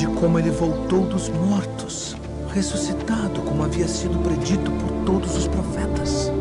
de 0.00 0.06
como 0.06 0.38
ele 0.38 0.50
voltou 0.50 1.04
dos 1.04 1.28
mortos, 1.28 2.16
ressuscitado 2.54 3.42
como 3.42 3.62
havia 3.62 3.86
sido 3.86 4.18
predito 4.20 4.70
por 4.70 5.04
todos 5.04 5.36
os 5.36 5.46
profetas. 5.46 6.32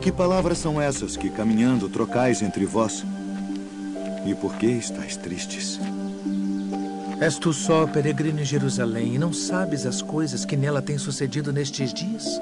Que 0.00 0.10
palavras 0.10 0.56
são 0.56 0.80
essas 0.80 1.14
que, 1.14 1.28
caminhando, 1.28 1.86
trocais 1.90 2.40
entre 2.40 2.64
vós? 2.64 3.04
E 4.24 4.34
por 4.34 4.54
que 4.54 4.64
estáis 4.68 5.14
tristes? 5.14 5.78
És 7.20 7.36
tu 7.36 7.52
só 7.52 7.86
peregrino 7.86 8.40
em 8.40 8.46
Jerusalém 8.46 9.14
e 9.14 9.18
não 9.18 9.34
sabes 9.34 9.84
as 9.84 10.00
coisas 10.00 10.46
que 10.46 10.56
nela 10.56 10.80
têm 10.80 10.96
sucedido 10.96 11.52
nestes 11.52 11.92
dias? 11.92 12.40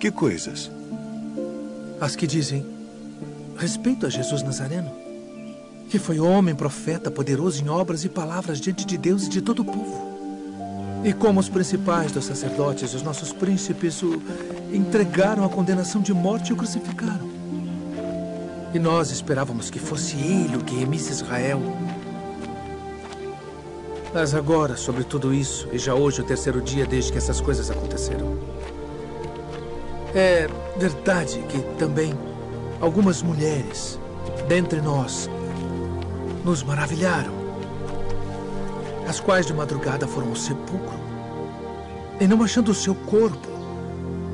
Que 0.00 0.10
coisas? 0.10 0.68
As 2.00 2.16
que 2.16 2.26
dizem 2.26 2.66
respeito 3.56 4.04
a 4.04 4.10
Jesus 4.10 4.42
Nazareno, 4.42 5.05
que 5.88 5.98
foi 5.98 6.18
homem, 6.18 6.54
profeta, 6.54 7.10
poderoso 7.10 7.62
em 7.62 7.68
obras 7.68 8.04
e 8.04 8.08
palavras 8.08 8.60
diante 8.60 8.84
de 8.84 8.98
Deus 8.98 9.26
e 9.26 9.28
de 9.28 9.40
todo 9.40 9.60
o 9.60 9.64
povo. 9.64 10.16
E 11.04 11.12
como 11.12 11.38
os 11.38 11.48
principais 11.48 12.10
dos 12.10 12.24
sacerdotes 12.24 12.92
os 12.92 13.02
nossos 13.02 13.32
príncipes 13.32 14.02
o 14.02 14.20
entregaram 14.72 15.44
à 15.44 15.48
condenação 15.48 16.00
de 16.02 16.12
morte 16.12 16.50
e 16.50 16.52
o 16.52 16.56
crucificaram. 16.56 17.30
E 18.74 18.78
nós 18.78 19.10
esperávamos 19.10 19.70
que 19.70 19.78
fosse 19.78 20.16
ele 20.16 20.56
o 20.56 20.64
que 20.64 20.74
remisse 20.74 21.12
Israel. 21.12 21.60
Mas 24.12 24.34
agora, 24.34 24.76
sobre 24.76 25.04
tudo 25.04 25.32
isso, 25.32 25.68
e 25.72 25.78
já 25.78 25.94
hoje 25.94 26.20
o 26.20 26.24
terceiro 26.24 26.60
dia 26.60 26.86
desde 26.86 27.12
que 27.12 27.18
essas 27.18 27.40
coisas 27.40 27.70
aconteceram, 27.70 28.38
é 30.14 30.48
verdade 30.78 31.38
que 31.48 31.60
também 31.78 32.14
algumas 32.80 33.22
mulheres 33.22 34.00
dentre 34.48 34.80
nós 34.80 35.28
nos 36.46 36.62
maravilharam, 36.62 37.32
as 39.08 39.18
quais 39.18 39.44
de 39.46 39.52
madrugada 39.52 40.06
foram 40.06 40.28
ao 40.28 40.36
sepulcro 40.36 40.96
e, 42.20 42.26
não 42.28 42.40
achando 42.40 42.70
o 42.70 42.74
seu 42.74 42.94
corpo, 42.94 43.48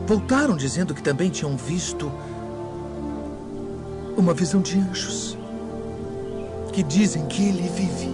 voltaram 0.07 0.55
dizendo 0.55 0.95
que 0.95 1.03
também 1.03 1.31
tinham 1.31 1.57
visto 1.57 2.13
uma 4.15 4.35
visão 4.35 4.61
de 4.61 4.79
anjos 4.79 5.39
que 6.71 6.83
dizem 6.83 7.25
que 7.29 7.49
ele 7.49 7.67
vive. 7.69 8.13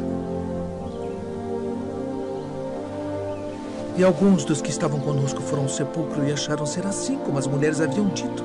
E 3.97 4.05
alguns 4.05 4.45
dos 4.45 4.63
que 4.63 4.71
estavam 4.71 5.01
conosco 5.01 5.43
foram 5.43 5.65
ao 5.65 5.69
sepulcro 5.69 6.25
e 6.25 6.33
acharam 6.33 6.65
ser 6.65 6.87
assim 6.87 7.19
como 7.19 7.37
as 7.37 7.49
mulheres 7.49 7.81
haviam 7.81 8.07
dito. 8.11 8.45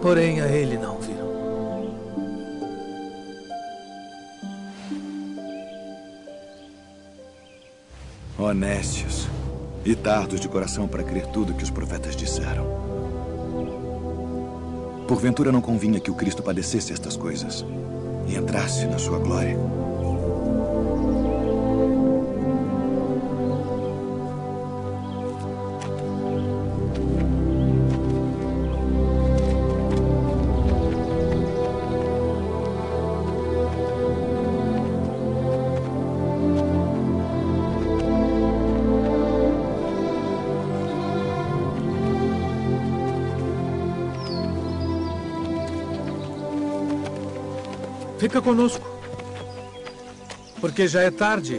Porém, 0.00 0.40
a 0.40 0.46
ele 0.46 0.78
não 0.78 0.98
viram. 0.98 1.17
Honestos 8.48 9.28
e 9.84 9.94
tardos 9.94 10.40
de 10.40 10.48
coração 10.48 10.88
para 10.88 11.02
crer 11.02 11.26
tudo 11.26 11.52
que 11.52 11.62
os 11.62 11.68
profetas 11.68 12.16
disseram. 12.16 12.64
Porventura 15.06 15.52
não 15.52 15.60
convinha 15.60 16.00
que 16.00 16.10
o 16.10 16.14
Cristo 16.14 16.42
padecesse 16.42 16.94
estas 16.94 17.14
coisas 17.14 17.62
e 18.26 18.36
entrasse 18.36 18.86
na 18.86 18.98
sua 18.98 19.18
glória. 19.18 19.54
Fica 48.28 48.42
conosco. 48.42 48.86
Porque 50.60 50.86
já 50.86 51.00
é 51.00 51.10
tarde 51.10 51.58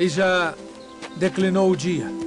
e 0.00 0.08
já 0.08 0.52
declinou 1.16 1.70
o 1.70 1.76
dia. 1.76 2.23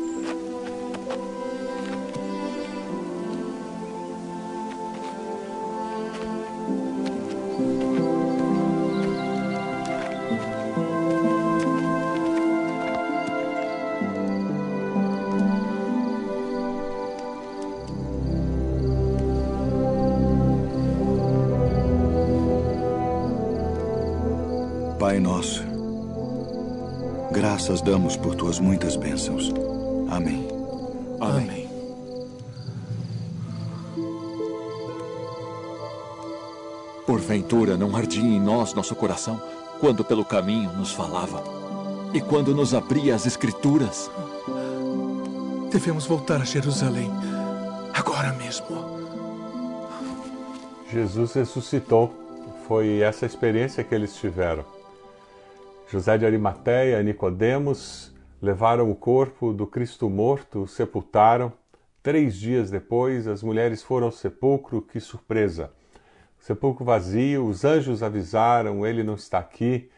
Pai 25.07 25.21
nosso, 25.21 25.63
graças 27.31 27.79
damos 27.79 28.17
por 28.17 28.35
tuas 28.35 28.59
muitas 28.59 28.97
bênçãos. 28.97 29.53
Amém. 30.09 30.45
Amém. 31.21 31.69
Porventura 37.05 37.77
não 37.77 37.95
ardia 37.95 38.21
em 38.21 38.37
nós 38.37 38.73
nosso 38.73 38.93
coração 38.97 39.41
quando 39.79 40.03
pelo 40.03 40.25
caminho 40.25 40.73
nos 40.73 40.91
falava 40.91 41.41
e 42.13 42.19
quando 42.19 42.53
nos 42.53 42.73
abria 42.73 43.15
as 43.15 43.25
Escrituras? 43.25 44.11
Devemos 45.71 46.05
voltar 46.05 46.41
a 46.41 46.43
Jerusalém 46.43 47.09
agora 47.93 48.33
mesmo. 48.33 48.67
Jesus 50.91 51.31
ressuscitou. 51.31 52.13
Foi 52.67 52.99
essa 52.99 53.25
experiência 53.25 53.85
que 53.85 53.95
eles 53.95 54.13
tiveram. 54.13 54.76
José 55.89 56.17
de 56.17 56.25
Arimateia 56.25 56.99
e 56.99 57.03
Nicodemos 57.03 58.13
levaram 58.41 58.91
o 58.91 58.95
corpo 58.95 59.53
do 59.53 59.65
Cristo 59.65 60.09
morto, 60.09 60.63
o 60.63 60.67
sepultaram. 60.67 61.53
Três 62.03 62.35
dias 62.35 62.69
depois, 62.69 63.25
as 63.25 63.41
mulheres 63.41 63.81
foram 63.81 64.07
ao 64.07 64.11
sepulcro. 64.11 64.81
Que 64.81 64.99
surpresa! 64.99 65.71
O 66.37 66.43
sepulcro 66.43 66.83
vazio, 66.83 67.47
os 67.47 67.63
anjos 67.63 68.03
avisaram: 68.03 68.85
ele 68.85 69.01
não 69.01 69.13
está 69.13 69.39
aqui. 69.39 69.89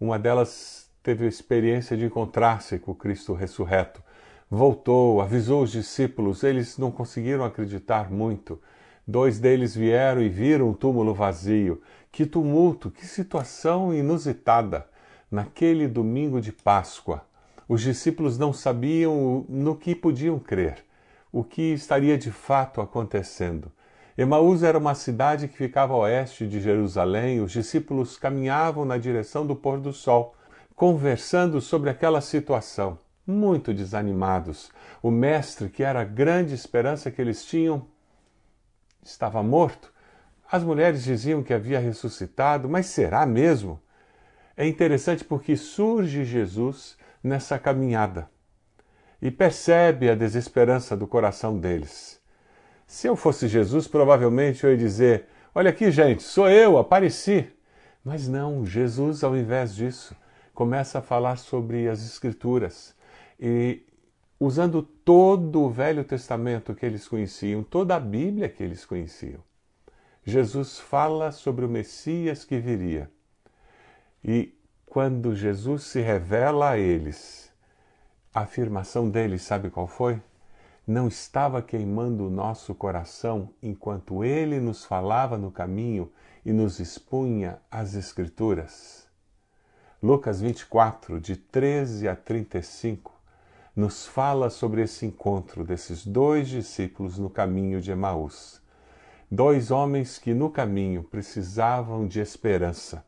Uma 0.00 0.18
delas 0.18 0.90
teve 1.04 1.24
a 1.24 1.28
experiência 1.28 1.96
de 1.96 2.06
encontrar-se 2.06 2.76
com 2.80 2.90
o 2.90 2.96
Cristo 2.96 3.32
ressurreto. 3.32 4.02
Voltou, 4.50 5.20
avisou 5.20 5.62
os 5.62 5.70
discípulos, 5.70 6.42
eles 6.42 6.76
não 6.76 6.90
conseguiram 6.90 7.44
acreditar 7.44 8.10
muito. 8.10 8.60
Dois 9.06 9.38
deles 9.38 9.72
vieram 9.72 10.20
e 10.20 10.28
viram 10.28 10.68
o 10.68 10.74
túmulo 10.74 11.14
vazio. 11.14 11.80
Que 12.10 12.26
tumulto, 12.26 12.90
que 12.90 13.06
situação 13.06 13.94
inusitada! 13.94 14.84
Naquele 15.30 15.86
domingo 15.86 16.40
de 16.40 16.50
Páscoa, 16.52 17.22
os 17.68 17.82
discípulos 17.82 18.38
não 18.38 18.50
sabiam 18.50 19.44
no 19.46 19.76
que 19.76 19.94
podiam 19.94 20.38
crer, 20.38 20.82
o 21.30 21.44
que 21.44 21.74
estaria 21.74 22.16
de 22.16 22.30
fato 22.30 22.80
acontecendo. 22.80 23.70
Emaús 24.16 24.62
era 24.62 24.78
uma 24.78 24.94
cidade 24.94 25.46
que 25.46 25.56
ficava 25.56 25.92
a 25.92 25.98
oeste 25.98 26.48
de 26.48 26.60
Jerusalém. 26.60 27.40
Os 27.40 27.52
discípulos 27.52 28.16
caminhavam 28.16 28.86
na 28.86 28.96
direção 28.96 29.46
do 29.46 29.54
pôr 29.54 29.78
do 29.78 29.92
sol, 29.92 30.34
conversando 30.74 31.60
sobre 31.60 31.90
aquela 31.90 32.22
situação, 32.22 32.98
muito 33.26 33.74
desanimados. 33.74 34.72
O 35.02 35.10
mestre, 35.10 35.68
que 35.68 35.84
era 35.84 36.00
a 36.00 36.04
grande 36.04 36.54
esperança 36.54 37.10
que 37.10 37.20
eles 37.20 37.44
tinham, 37.44 37.86
estava 39.04 39.42
morto. 39.42 39.92
As 40.50 40.64
mulheres 40.64 41.04
diziam 41.04 41.42
que 41.42 41.52
havia 41.52 41.78
ressuscitado, 41.78 42.66
mas 42.66 42.86
será 42.86 43.26
mesmo? 43.26 43.78
É 44.60 44.66
interessante 44.66 45.24
porque 45.24 45.56
surge 45.56 46.24
Jesus 46.24 46.98
nessa 47.22 47.60
caminhada 47.60 48.28
e 49.22 49.30
percebe 49.30 50.10
a 50.10 50.16
desesperança 50.16 50.96
do 50.96 51.06
coração 51.06 51.56
deles. 51.56 52.20
Se 52.84 53.06
eu 53.06 53.14
fosse 53.14 53.46
Jesus, 53.46 53.86
provavelmente 53.86 54.64
eu 54.64 54.72
ia 54.72 54.76
dizer: 54.76 55.26
Olha 55.54 55.70
aqui, 55.70 55.92
gente, 55.92 56.24
sou 56.24 56.50
eu, 56.50 56.76
apareci. 56.76 57.48
Mas 58.04 58.26
não, 58.26 58.66
Jesus, 58.66 59.22
ao 59.22 59.36
invés 59.36 59.76
disso, 59.76 60.16
começa 60.52 60.98
a 60.98 61.02
falar 61.02 61.36
sobre 61.36 61.88
as 61.88 62.04
Escrituras 62.04 62.96
e 63.38 63.86
usando 64.40 64.82
todo 64.82 65.62
o 65.62 65.70
Velho 65.70 66.02
Testamento 66.02 66.74
que 66.74 66.84
eles 66.84 67.06
conheciam, 67.06 67.62
toda 67.62 67.94
a 67.94 68.00
Bíblia 68.00 68.48
que 68.48 68.64
eles 68.64 68.84
conheciam. 68.84 69.40
Jesus 70.24 70.80
fala 70.80 71.30
sobre 71.30 71.64
o 71.64 71.68
Messias 71.68 72.44
que 72.44 72.58
viria. 72.58 73.08
E 74.30 74.54
quando 74.84 75.34
Jesus 75.34 75.84
se 75.84 76.02
revela 76.02 76.72
a 76.72 76.78
eles, 76.78 77.50
a 78.34 78.40
afirmação 78.40 79.08
deles, 79.08 79.40
sabe 79.40 79.70
qual 79.70 79.86
foi? 79.86 80.20
Não 80.86 81.08
estava 81.08 81.62
queimando 81.62 82.26
o 82.26 82.30
nosso 82.30 82.74
coração 82.74 83.48
enquanto 83.62 84.22
ele 84.22 84.60
nos 84.60 84.84
falava 84.84 85.38
no 85.38 85.50
caminho 85.50 86.12
e 86.44 86.52
nos 86.52 86.78
expunha 86.78 87.58
as 87.70 87.94
Escrituras. 87.94 89.08
Lucas 90.02 90.42
24, 90.42 91.18
de 91.18 91.34
13 91.34 92.06
a 92.06 92.14
35, 92.14 93.10
nos 93.74 94.06
fala 94.06 94.50
sobre 94.50 94.82
esse 94.82 95.06
encontro 95.06 95.64
desses 95.64 96.06
dois 96.06 96.50
discípulos 96.50 97.16
no 97.16 97.30
caminho 97.30 97.80
de 97.80 97.92
Emaús. 97.92 98.60
Dois 99.30 99.70
homens 99.70 100.18
que 100.18 100.34
no 100.34 100.50
caminho 100.50 101.02
precisavam 101.02 102.06
de 102.06 102.20
esperança. 102.20 103.07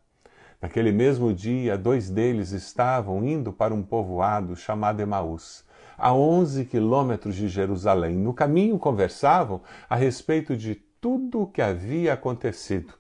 Naquele 0.61 0.93
mesmo 0.93 1.33
dia, 1.33 1.79
dois 1.79 2.11
deles 2.11 2.53
estavam 2.53 3.25
indo 3.25 3.51
para 3.51 3.73
um 3.73 3.83
povoado 3.83 4.55
chamado 4.55 5.01
Emaús, 5.01 5.65
a 5.97 6.13
11 6.13 6.67
quilômetros 6.67 7.35
de 7.35 7.49
Jerusalém. 7.49 8.15
No 8.15 8.35
caminho 8.35 8.79
conversavam 8.79 9.63
a 9.89 9.97
respeito 9.97 10.55
de 10.55 10.75
tudo 11.01 11.43
o 11.43 11.47
que 11.47 11.63
havia 11.63 12.13
acontecido. 12.13 12.93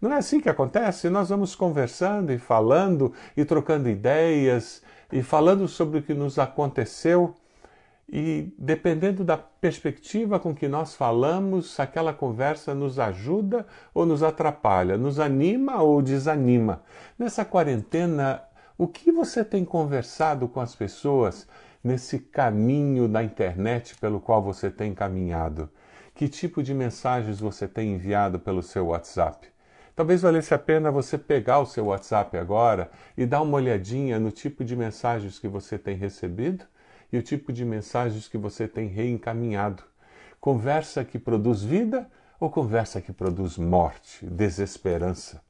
Não 0.00 0.12
é 0.12 0.16
assim 0.16 0.40
que 0.40 0.48
acontece? 0.48 1.08
Nós 1.08 1.28
vamos 1.28 1.54
conversando 1.54 2.32
e 2.32 2.38
falando 2.38 3.12
e 3.36 3.44
trocando 3.44 3.88
ideias 3.88 4.82
e 5.12 5.22
falando 5.22 5.68
sobre 5.68 6.00
o 6.00 6.02
que 6.02 6.14
nos 6.14 6.36
aconteceu. 6.36 7.34
E 8.08 8.52
dependendo 8.58 9.24
da 9.24 9.36
perspectiva 9.36 10.38
com 10.38 10.54
que 10.54 10.68
nós 10.68 10.94
falamos, 10.94 11.80
aquela 11.80 12.12
conversa 12.12 12.74
nos 12.74 12.98
ajuda 12.98 13.66
ou 13.94 14.04
nos 14.04 14.22
atrapalha, 14.22 14.96
nos 14.96 15.18
anima 15.18 15.82
ou 15.82 16.02
desanima. 16.02 16.82
Nessa 17.18 17.44
quarentena, 17.44 18.42
o 18.76 18.86
que 18.86 19.10
você 19.10 19.44
tem 19.44 19.64
conversado 19.64 20.48
com 20.48 20.60
as 20.60 20.74
pessoas 20.74 21.48
nesse 21.82 22.18
caminho 22.18 23.08
da 23.08 23.22
internet 23.22 23.96
pelo 23.96 24.20
qual 24.20 24.42
você 24.42 24.70
tem 24.70 24.94
caminhado? 24.94 25.70
Que 26.14 26.28
tipo 26.28 26.62
de 26.62 26.74
mensagens 26.74 27.40
você 27.40 27.66
tem 27.66 27.94
enviado 27.94 28.38
pelo 28.38 28.62
seu 28.62 28.86
WhatsApp? 28.86 29.48
Talvez 29.96 30.22
valesse 30.22 30.52
a 30.52 30.58
pena 30.58 30.90
você 30.90 31.16
pegar 31.16 31.60
o 31.60 31.66
seu 31.66 31.86
WhatsApp 31.86 32.36
agora 32.36 32.90
e 33.16 33.24
dar 33.24 33.42
uma 33.42 33.56
olhadinha 33.56 34.18
no 34.18 34.30
tipo 34.30 34.64
de 34.64 34.76
mensagens 34.76 35.38
que 35.38 35.46
você 35.46 35.78
tem 35.78 35.96
recebido 35.96 36.66
e 37.12 37.18
o 37.18 37.22
tipo 37.22 37.52
de 37.52 37.64
mensagens 37.64 38.28
que 38.28 38.38
você 38.38 38.66
tem 38.66 38.88
reencaminhado. 38.88 39.82
Conversa 40.40 41.04
que 41.04 41.18
produz 41.18 41.62
vida 41.62 42.10
ou 42.38 42.50
conversa 42.50 43.00
que 43.00 43.12
produz 43.12 43.56
morte, 43.56 44.26
desesperança? 44.26 45.42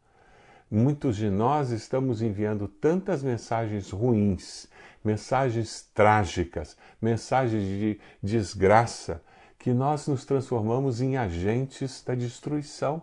Muitos 0.71 1.17
de 1.17 1.31
nós 1.31 1.71
estamos 1.71 2.23
enviando 2.23 2.67
tantas 2.67 3.23
mensagens 3.23 3.91
ruins, 3.91 4.67
mensagens 5.05 5.89
trágicas, 5.95 6.77
mensagens 7.01 7.63
de 7.63 8.01
desgraça, 8.23 9.23
que 9.59 9.73
nós 9.73 10.07
nos 10.07 10.25
transformamos 10.25 11.01
em 11.01 11.17
agentes 11.17 12.03
da 12.05 12.15
destruição. 12.15 13.03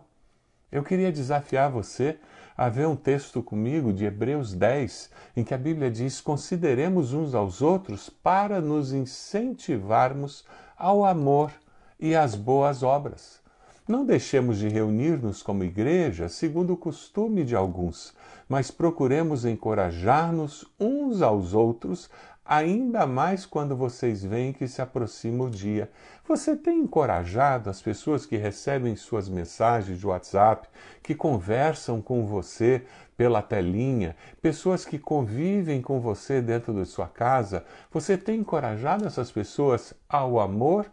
Eu 0.70 0.82
queria 0.82 1.10
desafiar 1.10 1.70
você 1.70 2.18
a 2.56 2.68
ver 2.68 2.86
um 2.86 2.96
texto 2.96 3.42
comigo 3.42 3.92
de 3.92 4.04
Hebreus 4.04 4.52
10, 4.54 5.10
em 5.36 5.44
que 5.44 5.54
a 5.54 5.58
Bíblia 5.58 5.90
diz: 5.90 6.20
Consideremos 6.20 7.12
uns 7.12 7.34
aos 7.34 7.62
outros 7.62 8.08
para 8.08 8.60
nos 8.60 8.92
incentivarmos 8.92 10.44
ao 10.76 11.04
amor 11.04 11.52
e 11.98 12.14
às 12.14 12.34
boas 12.34 12.82
obras. 12.82 13.40
Não 13.86 14.04
deixemos 14.04 14.58
de 14.58 14.68
reunir-nos 14.68 15.42
como 15.42 15.64
igreja, 15.64 16.28
segundo 16.28 16.72
o 16.72 16.76
costume 16.76 17.44
de 17.44 17.56
alguns, 17.56 18.14
mas 18.48 18.70
procuremos 18.70 19.44
encorajar-nos 19.44 20.64
uns 20.78 21.20
aos 21.20 21.52
outros, 21.52 22.08
ainda 22.44 23.06
mais 23.06 23.46
quando 23.46 23.76
vocês 23.76 24.24
veem 24.24 24.52
que 24.52 24.66
se 24.66 24.82
aproxima 24.82 25.44
o 25.44 25.50
dia. 25.50 25.90
Você 26.26 26.56
tem 26.56 26.80
encorajado 26.80 27.70
as 27.70 27.80
pessoas 27.80 28.26
que 28.26 28.36
recebem 28.36 28.96
suas 28.96 29.28
mensagens 29.28 29.98
de 29.98 30.06
WhatsApp, 30.06 30.68
que 31.02 31.14
conversam 31.14 32.02
com 32.02 32.26
você 32.26 32.84
pela 33.16 33.42
telinha, 33.42 34.16
pessoas 34.40 34.84
que 34.84 34.98
convivem 34.98 35.80
com 35.80 36.00
você 36.00 36.40
dentro 36.40 36.74
de 36.74 36.84
sua 36.84 37.06
casa? 37.06 37.64
Você 37.90 38.16
tem 38.16 38.40
encorajado 38.40 39.06
essas 39.06 39.30
pessoas 39.30 39.94
ao 40.08 40.40
amor 40.40 40.86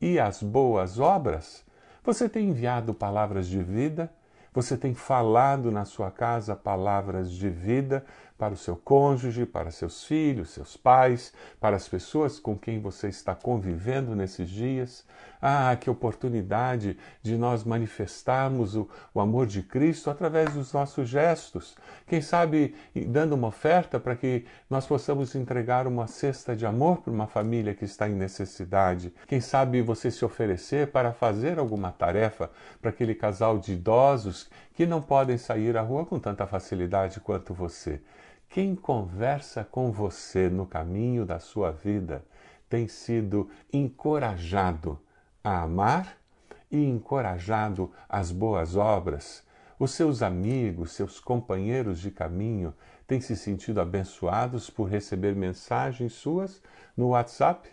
e 0.00 0.18
às 0.18 0.42
boas 0.42 0.98
obras? 0.98 1.64
Você 2.04 2.28
tem 2.28 2.48
enviado 2.48 2.92
palavras 2.92 3.46
de 3.46 3.62
vida? 3.62 4.10
Você 4.52 4.76
tem 4.76 4.94
falado 4.94 5.70
na 5.70 5.84
sua 5.84 6.10
casa 6.10 6.56
palavras 6.56 7.30
de 7.30 7.48
vida 7.48 8.04
para 8.40 8.54
o 8.54 8.56
seu 8.56 8.74
cônjuge, 8.74 9.44
para 9.44 9.70
seus 9.70 10.02
filhos, 10.02 10.48
seus 10.48 10.74
pais, 10.74 11.30
para 11.60 11.76
as 11.76 11.86
pessoas 11.86 12.40
com 12.40 12.56
quem 12.56 12.80
você 12.80 13.08
está 13.08 13.34
convivendo 13.34 14.16
nesses 14.16 14.48
dias. 14.48 15.04
Ah, 15.42 15.76
que 15.78 15.90
oportunidade 15.90 16.98
de 17.22 17.36
nós 17.36 17.64
manifestarmos 17.64 18.76
o, 18.76 18.88
o 19.12 19.20
amor 19.20 19.46
de 19.46 19.62
Cristo 19.62 20.08
através 20.08 20.54
dos 20.54 20.72
nossos 20.72 21.06
gestos. 21.06 21.76
Quem 22.06 22.22
sabe 22.22 22.74
dando 23.08 23.34
uma 23.34 23.48
oferta 23.48 24.00
para 24.00 24.16
que 24.16 24.46
nós 24.70 24.86
possamos 24.86 25.34
entregar 25.34 25.86
uma 25.86 26.06
cesta 26.06 26.56
de 26.56 26.64
amor 26.64 27.02
para 27.02 27.12
uma 27.12 27.26
família 27.26 27.74
que 27.74 27.84
está 27.84 28.08
em 28.08 28.14
necessidade. 28.14 29.12
Quem 29.26 29.40
sabe 29.40 29.82
você 29.82 30.10
se 30.10 30.24
oferecer 30.24 30.88
para 30.88 31.12
fazer 31.12 31.58
alguma 31.58 31.92
tarefa 31.92 32.50
para 32.80 32.90
aquele 32.90 33.14
casal 33.14 33.58
de 33.58 33.72
idosos 33.72 34.48
que 34.74 34.86
não 34.86 35.02
podem 35.02 35.36
sair 35.36 35.76
à 35.76 35.82
rua 35.82 36.06
com 36.06 36.18
tanta 36.18 36.46
facilidade 36.46 37.20
quanto 37.20 37.52
você. 37.52 38.00
Quem 38.50 38.74
conversa 38.74 39.62
com 39.62 39.92
você 39.92 40.50
no 40.50 40.66
caminho 40.66 41.24
da 41.24 41.38
sua 41.38 41.70
vida 41.70 42.24
tem 42.68 42.88
sido 42.88 43.48
encorajado 43.72 44.98
a 45.42 45.62
amar 45.62 46.16
e 46.68 46.84
encorajado 46.84 47.92
às 48.08 48.32
boas 48.32 48.74
obras. 48.74 49.44
Os 49.78 49.92
seus 49.92 50.20
amigos, 50.20 50.90
seus 50.90 51.20
companheiros 51.20 52.00
de 52.00 52.10
caminho 52.10 52.74
têm 53.06 53.20
se 53.20 53.36
sentido 53.36 53.80
abençoados 53.80 54.68
por 54.68 54.88
receber 54.88 55.36
mensagens 55.36 56.12
suas 56.14 56.60
no 56.96 57.10
WhatsApp? 57.10 57.70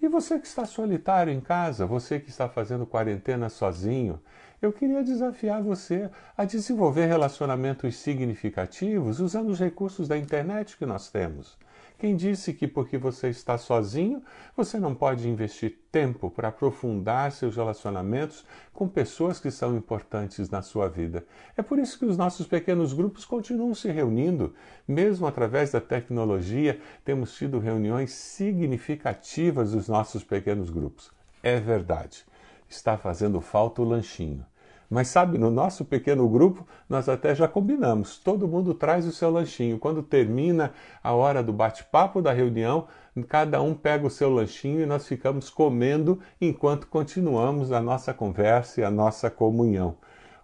E 0.00 0.08
você 0.08 0.40
que 0.40 0.46
está 0.46 0.64
solitário 0.64 1.34
em 1.34 1.40
casa, 1.40 1.84
você 1.84 2.18
que 2.18 2.30
está 2.30 2.48
fazendo 2.48 2.86
quarentena 2.86 3.50
sozinho, 3.50 4.18
eu 4.64 4.72
queria 4.72 5.04
desafiar 5.04 5.62
você 5.62 6.10
a 6.36 6.44
desenvolver 6.44 7.04
relacionamentos 7.04 7.96
significativos 7.96 9.20
usando 9.20 9.50
os 9.50 9.60
recursos 9.60 10.08
da 10.08 10.16
internet 10.16 10.76
que 10.78 10.86
nós 10.86 11.10
temos. 11.10 11.58
Quem 11.98 12.16
disse 12.16 12.52
que 12.52 12.66
porque 12.66 12.98
você 12.98 13.28
está 13.28 13.56
sozinho, 13.58 14.22
você 14.56 14.78
não 14.78 14.94
pode 14.94 15.28
investir 15.28 15.78
tempo 15.92 16.30
para 16.30 16.48
aprofundar 16.48 17.30
seus 17.30 17.56
relacionamentos 17.56 18.44
com 18.72 18.88
pessoas 18.88 19.38
que 19.38 19.50
são 19.50 19.76
importantes 19.76 20.48
na 20.48 20.60
sua 20.60 20.88
vida? 20.88 21.24
É 21.56 21.62
por 21.62 21.78
isso 21.78 21.98
que 21.98 22.06
os 22.06 22.16
nossos 22.16 22.46
pequenos 22.46 22.92
grupos 22.92 23.24
continuam 23.24 23.74
se 23.74 23.90
reunindo. 23.90 24.54
Mesmo 24.88 25.26
através 25.26 25.70
da 25.72 25.80
tecnologia, 25.80 26.80
temos 27.04 27.34
tido 27.36 27.58
reuniões 27.58 28.12
significativas 28.12 29.72
dos 29.72 29.88
nossos 29.88 30.24
pequenos 30.24 30.70
grupos. 30.70 31.12
É 31.42 31.60
verdade. 31.60 32.24
Está 32.68 32.96
fazendo 32.96 33.40
falta 33.40 33.82
o 33.82 33.84
lanchinho. 33.84 34.44
Mas 34.88 35.08
sabe, 35.08 35.38
no 35.38 35.50
nosso 35.50 35.84
pequeno 35.84 36.28
grupo, 36.28 36.66
nós 36.88 37.08
até 37.08 37.34
já 37.34 37.48
combinamos. 37.48 38.18
Todo 38.18 38.48
mundo 38.48 38.74
traz 38.74 39.06
o 39.06 39.12
seu 39.12 39.30
lanchinho. 39.30 39.78
Quando 39.78 40.02
termina 40.02 40.72
a 41.02 41.12
hora 41.12 41.42
do 41.42 41.52
bate-papo 41.52 42.20
da 42.20 42.32
reunião, 42.32 42.86
cada 43.28 43.60
um 43.62 43.74
pega 43.74 44.06
o 44.06 44.10
seu 44.10 44.30
lanchinho 44.30 44.80
e 44.80 44.86
nós 44.86 45.06
ficamos 45.06 45.48
comendo 45.48 46.20
enquanto 46.40 46.86
continuamos 46.86 47.72
a 47.72 47.80
nossa 47.80 48.12
conversa 48.12 48.80
e 48.80 48.84
a 48.84 48.90
nossa 48.90 49.30
comunhão. 49.30 49.96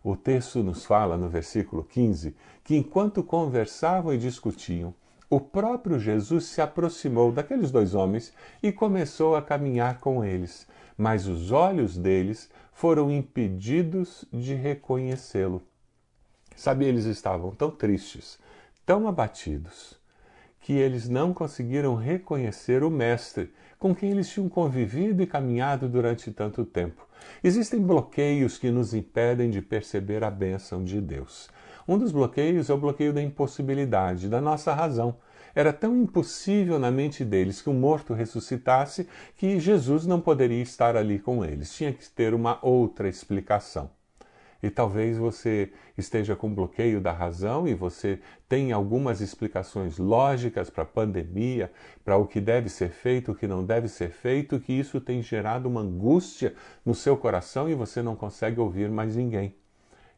O 0.02 0.16
texto 0.16 0.62
nos 0.62 0.86
fala 0.86 1.16
no 1.18 1.28
versículo 1.28 1.84
15 1.84 2.34
que 2.64 2.76
enquanto 2.76 3.22
conversavam 3.22 4.14
e 4.14 4.18
discutiam, 4.18 4.94
o 5.28 5.38
próprio 5.38 5.98
Jesus 5.98 6.44
se 6.46 6.60
aproximou 6.60 7.30
daqueles 7.30 7.70
dois 7.70 7.94
homens 7.94 8.32
e 8.62 8.72
começou 8.72 9.36
a 9.36 9.42
caminhar 9.42 10.00
com 10.00 10.24
eles, 10.24 10.66
mas 10.96 11.26
os 11.26 11.52
olhos 11.52 11.96
deles 11.96 12.50
foram 12.80 13.10
impedidos 13.10 14.24
de 14.32 14.54
reconhecê-lo. 14.54 15.60
Sabe, 16.56 16.86
eles 16.86 17.04
estavam 17.04 17.50
tão 17.50 17.70
tristes, 17.70 18.38
tão 18.86 19.06
abatidos, 19.06 20.00
que 20.62 20.72
eles 20.72 21.06
não 21.06 21.34
conseguiram 21.34 21.94
reconhecer 21.94 22.82
o 22.82 22.88
Mestre 22.88 23.52
com 23.78 23.94
quem 23.94 24.12
eles 24.12 24.30
tinham 24.30 24.48
convivido 24.48 25.22
e 25.22 25.26
caminhado 25.26 25.90
durante 25.90 26.32
tanto 26.32 26.64
tempo. 26.64 27.06
Existem 27.44 27.82
bloqueios 27.82 28.56
que 28.56 28.70
nos 28.70 28.94
impedem 28.94 29.50
de 29.50 29.60
perceber 29.60 30.24
a 30.24 30.30
bênção 30.30 30.82
de 30.82 31.02
Deus. 31.02 31.50
Um 31.86 31.98
dos 31.98 32.12
bloqueios 32.12 32.70
é 32.70 32.72
o 32.72 32.78
bloqueio 32.78 33.12
da 33.12 33.20
impossibilidade, 33.20 34.26
da 34.26 34.40
nossa 34.40 34.72
razão. 34.72 35.16
Era 35.54 35.72
tão 35.72 35.96
impossível 35.96 36.78
na 36.78 36.90
mente 36.90 37.24
deles 37.24 37.60
que 37.60 37.70
um 37.70 37.74
morto 37.74 38.14
ressuscitasse 38.14 39.08
que 39.36 39.58
Jesus 39.58 40.06
não 40.06 40.20
poderia 40.20 40.62
estar 40.62 40.96
ali 40.96 41.18
com 41.18 41.44
eles. 41.44 41.74
Tinha 41.74 41.92
que 41.92 42.08
ter 42.08 42.34
uma 42.34 42.58
outra 42.62 43.08
explicação. 43.08 43.90
E 44.62 44.68
talvez 44.68 45.16
você 45.16 45.72
esteja 45.96 46.36
com 46.36 46.54
bloqueio 46.54 47.00
da 47.00 47.12
razão 47.12 47.66
e 47.66 47.74
você 47.74 48.20
tem 48.46 48.72
algumas 48.72 49.20
explicações 49.20 49.96
lógicas 49.96 50.68
para 50.68 50.82
a 50.82 50.86
pandemia, 50.86 51.72
para 52.04 52.18
o 52.18 52.26
que 52.26 52.40
deve 52.40 52.68
ser 52.68 52.90
feito, 52.90 53.32
o 53.32 53.34
que 53.34 53.46
não 53.46 53.64
deve 53.64 53.88
ser 53.88 54.10
feito, 54.10 54.60
que 54.60 54.72
isso 54.72 55.00
tem 55.00 55.22
gerado 55.22 55.66
uma 55.66 55.80
angústia 55.80 56.54
no 56.84 56.94
seu 56.94 57.16
coração 57.16 57.70
e 57.70 57.74
você 57.74 58.02
não 58.02 58.14
consegue 58.14 58.60
ouvir 58.60 58.90
mais 58.90 59.16
ninguém. 59.16 59.54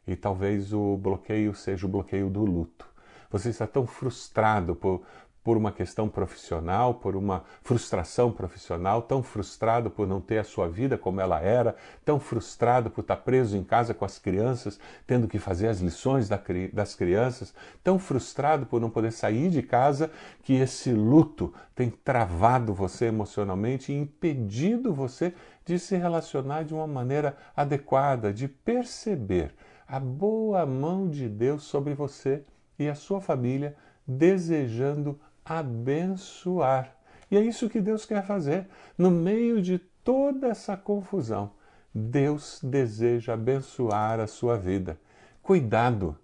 E 0.05 0.15
talvez 0.15 0.73
o 0.73 0.97
bloqueio 0.97 1.55
seja 1.55 1.85
o 1.85 1.89
bloqueio 1.89 2.29
do 2.29 2.43
luto. 2.43 2.85
você 3.31 3.49
está 3.49 3.65
tão 3.65 3.87
frustrado 3.87 4.75
por, 4.75 5.01
por 5.43 5.57
uma 5.57 5.71
questão 5.71 6.07
profissional, 6.07 6.93
por 6.93 7.15
uma 7.15 7.43
frustração 7.61 8.31
profissional, 8.31 9.01
tão 9.01 9.21
frustrado 9.21 9.89
por 9.89 10.07
não 10.07 10.21
ter 10.21 10.37
a 10.37 10.43
sua 10.43 10.69
vida 10.69 10.97
como 10.97 11.19
ela 11.19 11.41
era, 11.41 11.75
tão 12.05 12.19
frustrado 12.19 12.89
por 12.89 13.01
estar 13.01 13.17
preso 13.17 13.57
em 13.57 13.63
casa 13.63 13.93
com 13.93 14.05
as 14.05 14.17
crianças, 14.17 14.79
tendo 15.05 15.27
que 15.27 15.39
fazer 15.39 15.67
as 15.67 15.79
lições 15.79 16.29
das 16.71 16.95
crianças, 16.95 17.53
tão 17.83 17.99
frustrado 17.99 18.65
por 18.65 18.79
não 18.79 18.89
poder 18.89 19.11
sair 19.11 19.49
de 19.49 19.61
casa, 19.61 20.09
que 20.43 20.53
esse 20.53 20.93
luto 20.93 21.53
tem 21.75 21.89
travado 21.89 22.73
você 22.73 23.05
emocionalmente 23.05 23.91
e 23.91 23.95
impedido 23.95 24.93
você 24.93 25.33
de 25.65 25.77
se 25.77 25.97
relacionar 25.97 26.63
de 26.63 26.73
uma 26.73 26.87
maneira 26.87 27.35
adequada, 27.55 28.33
de 28.33 28.47
perceber 28.47 29.53
a 29.87 29.99
boa 29.99 30.65
mão 30.65 31.09
de 31.09 31.27
Deus 31.27 31.63
sobre 31.63 31.93
você 31.93 32.43
e 32.79 32.87
a 32.87 32.95
sua 32.95 33.21
família, 33.21 33.75
desejando 34.07 35.19
abençoar. 35.45 36.95
E 37.29 37.37
é 37.37 37.41
isso 37.41 37.69
que 37.69 37.81
Deus 37.81 38.05
quer 38.05 38.25
fazer. 38.25 38.67
No 38.97 39.09
meio 39.09 39.61
de 39.61 39.79
toda 40.03 40.47
essa 40.47 40.77
confusão, 40.77 41.51
Deus 41.93 42.59
deseja 42.63 43.33
abençoar 43.33 44.19
a 44.19 44.27
sua 44.27 44.57
vida. 44.57 44.99
Cuidado! 45.41 46.17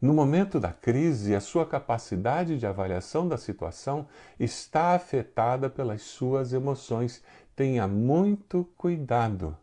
No 0.00 0.12
momento 0.12 0.60
da 0.60 0.72
crise, 0.72 1.34
a 1.34 1.40
sua 1.40 1.64
capacidade 1.64 2.58
de 2.58 2.66
avaliação 2.66 3.26
da 3.26 3.38
situação 3.38 4.06
está 4.38 4.94
afetada 4.94 5.70
pelas 5.70 6.02
suas 6.02 6.52
emoções. 6.52 7.22
Tenha 7.54 7.88
muito 7.88 8.68
cuidado. 8.76 9.56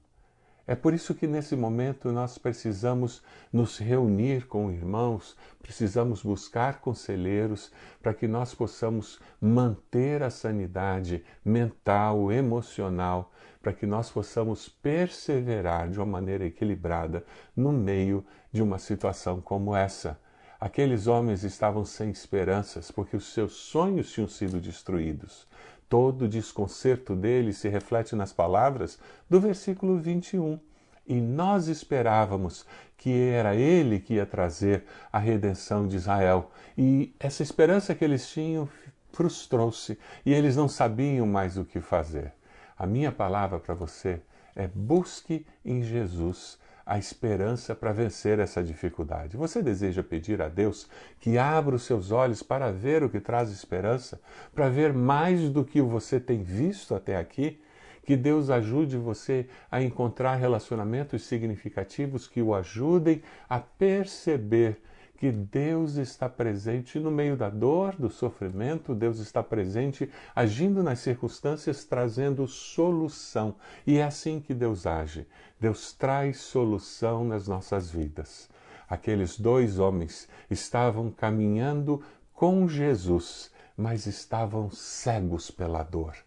É 0.66 0.76
por 0.76 0.94
isso 0.94 1.14
que 1.14 1.28
nesse 1.28 1.58
momento 1.58 2.10
nós 2.10 2.38
precisamos 2.38 3.22
nos 3.52 3.78
reunir 3.78 4.48
com 4.48 4.72
irmãos, 4.72 5.36
precisamos 5.62 6.24
buscar 6.24 6.80
conselheiros 6.80 7.70
para 8.02 8.14
que 8.14 8.30
nós 8.30 8.56
possamos 8.56 9.20
manter 9.42 10.24
a 10.24 10.30
sanidade 10.30 11.22
mental, 11.44 12.32
emocional, 12.32 13.34
para 13.62 13.74
que 13.74 13.86
nós 13.86 14.10
possamos 14.10 14.70
perseverar 14.70 15.90
de 15.90 15.98
uma 16.00 16.06
maneira 16.06 16.46
equilibrada 16.46 17.26
no 17.54 17.74
meio 17.74 18.26
de 18.50 18.64
uma 18.64 18.80
situação 18.80 19.42
como 19.42 19.76
essa. 19.76 20.18
Aqueles 20.62 21.08
homens 21.08 21.44
estavam 21.44 21.84
sem 21.84 22.10
esperanças 22.10 22.90
porque 22.90 23.18
os 23.18 23.34
seus 23.34 23.52
sonhos 23.52 24.10
tinham 24.14 24.30
sido 24.30 24.62
destruídos. 24.62 25.46
Todo 25.94 26.26
o 26.26 26.28
desconcerto 26.28 27.16
dele 27.16 27.54
se 27.54 27.70
reflete 27.70 28.16
nas 28.16 28.34
palavras 28.34 28.98
do 29.30 29.40
versículo 29.40 30.00
21. 30.00 30.60
E 31.06 31.22
nós 31.22 31.68
esperávamos 31.68 32.66
que 32.98 33.30
era 33.30 33.56
ele 33.56 34.00
que 34.00 34.16
ia 34.16 34.26
trazer 34.26 34.86
a 35.12 35.20
redenção 35.20 35.88
de 35.88 35.96
Israel. 35.96 36.50
E 36.76 37.14
essa 37.20 37.44
esperança 37.44 37.94
que 37.94 38.04
eles 38.04 38.28
tinham 38.28 38.68
frustrou-se 39.12 39.96
e 40.26 40.34
eles 40.34 40.56
não 40.56 40.68
sabiam 40.68 41.28
mais 41.28 41.58
o 41.60 41.64
que 41.64 41.80
fazer. 41.80 42.34
A 42.76 42.88
minha 42.88 43.12
palavra 43.12 43.60
para 43.60 43.76
você 43.76 44.20
é 44.56 44.68
busque 44.68 45.46
em 45.64 45.84
Jesus 45.84 46.58
a 46.86 46.98
esperança 46.98 47.74
para 47.74 47.94
vencer 47.94 48.40
essa 48.40 48.64
dificuldade. 48.64 49.38
Você 49.38 49.62
deseja 49.62 50.04
pedir 50.04 50.42
a 50.42 50.50
Deus 50.50 50.88
que 51.20 51.38
abra 51.38 51.76
os 51.76 51.84
seus 51.84 52.12
olhos 52.12 52.44
para 52.44 52.72
ver 52.72 53.04
o 53.04 53.10
que 53.10 53.20
traz 53.20 53.50
esperança, 53.50 54.20
para 54.54 54.70
ver 54.70 54.94
mais 54.94 55.50
do 55.50 55.64
que 55.64 55.82
você 55.82 56.20
tem 56.20 56.44
visto 56.44 56.94
até 56.94 57.18
aqui? 57.18 57.62
Que 58.06 58.18
Deus 58.18 58.50
ajude 58.50 58.98
você 58.98 59.48
a 59.72 59.82
encontrar 59.82 60.36
relacionamentos 60.36 61.24
significativos 61.24 62.28
que 62.28 62.42
o 62.42 62.54
ajudem 62.54 63.24
a 63.50 63.60
perceber 63.60 64.82
que 65.24 65.32
Deus 65.32 65.96
está 65.96 66.28
presente 66.28 67.00
no 67.00 67.10
meio 67.10 67.38
da 67.38 67.50
dor, 67.50 67.96
do 67.96 68.10
sofrimento, 68.10 68.94
Deus 68.94 69.20
está 69.20 69.42
presente 69.42 70.12
agindo 70.36 70.84
nas 70.84 71.00
circunstâncias, 71.00 71.86
trazendo 71.86 72.46
solução. 72.46 73.56
E 73.88 74.00
é 74.00 74.04
assim 74.04 74.42
que 74.42 74.54
Deus 74.54 74.86
age. 74.86 75.26
Deus 75.58 75.94
traz 75.94 76.42
solução 76.42 77.24
nas 77.24 77.48
nossas 77.48 77.90
vidas. 77.90 78.50
Aqueles 78.86 79.40
dois 79.40 79.80
homens 79.80 80.28
estavam 80.52 81.10
caminhando 81.10 82.04
com 82.34 82.68
Jesus, 82.68 83.50
mas 83.78 84.06
estavam 84.06 84.70
cegos 84.72 85.50
pela 85.50 85.84
dor. 85.84 86.18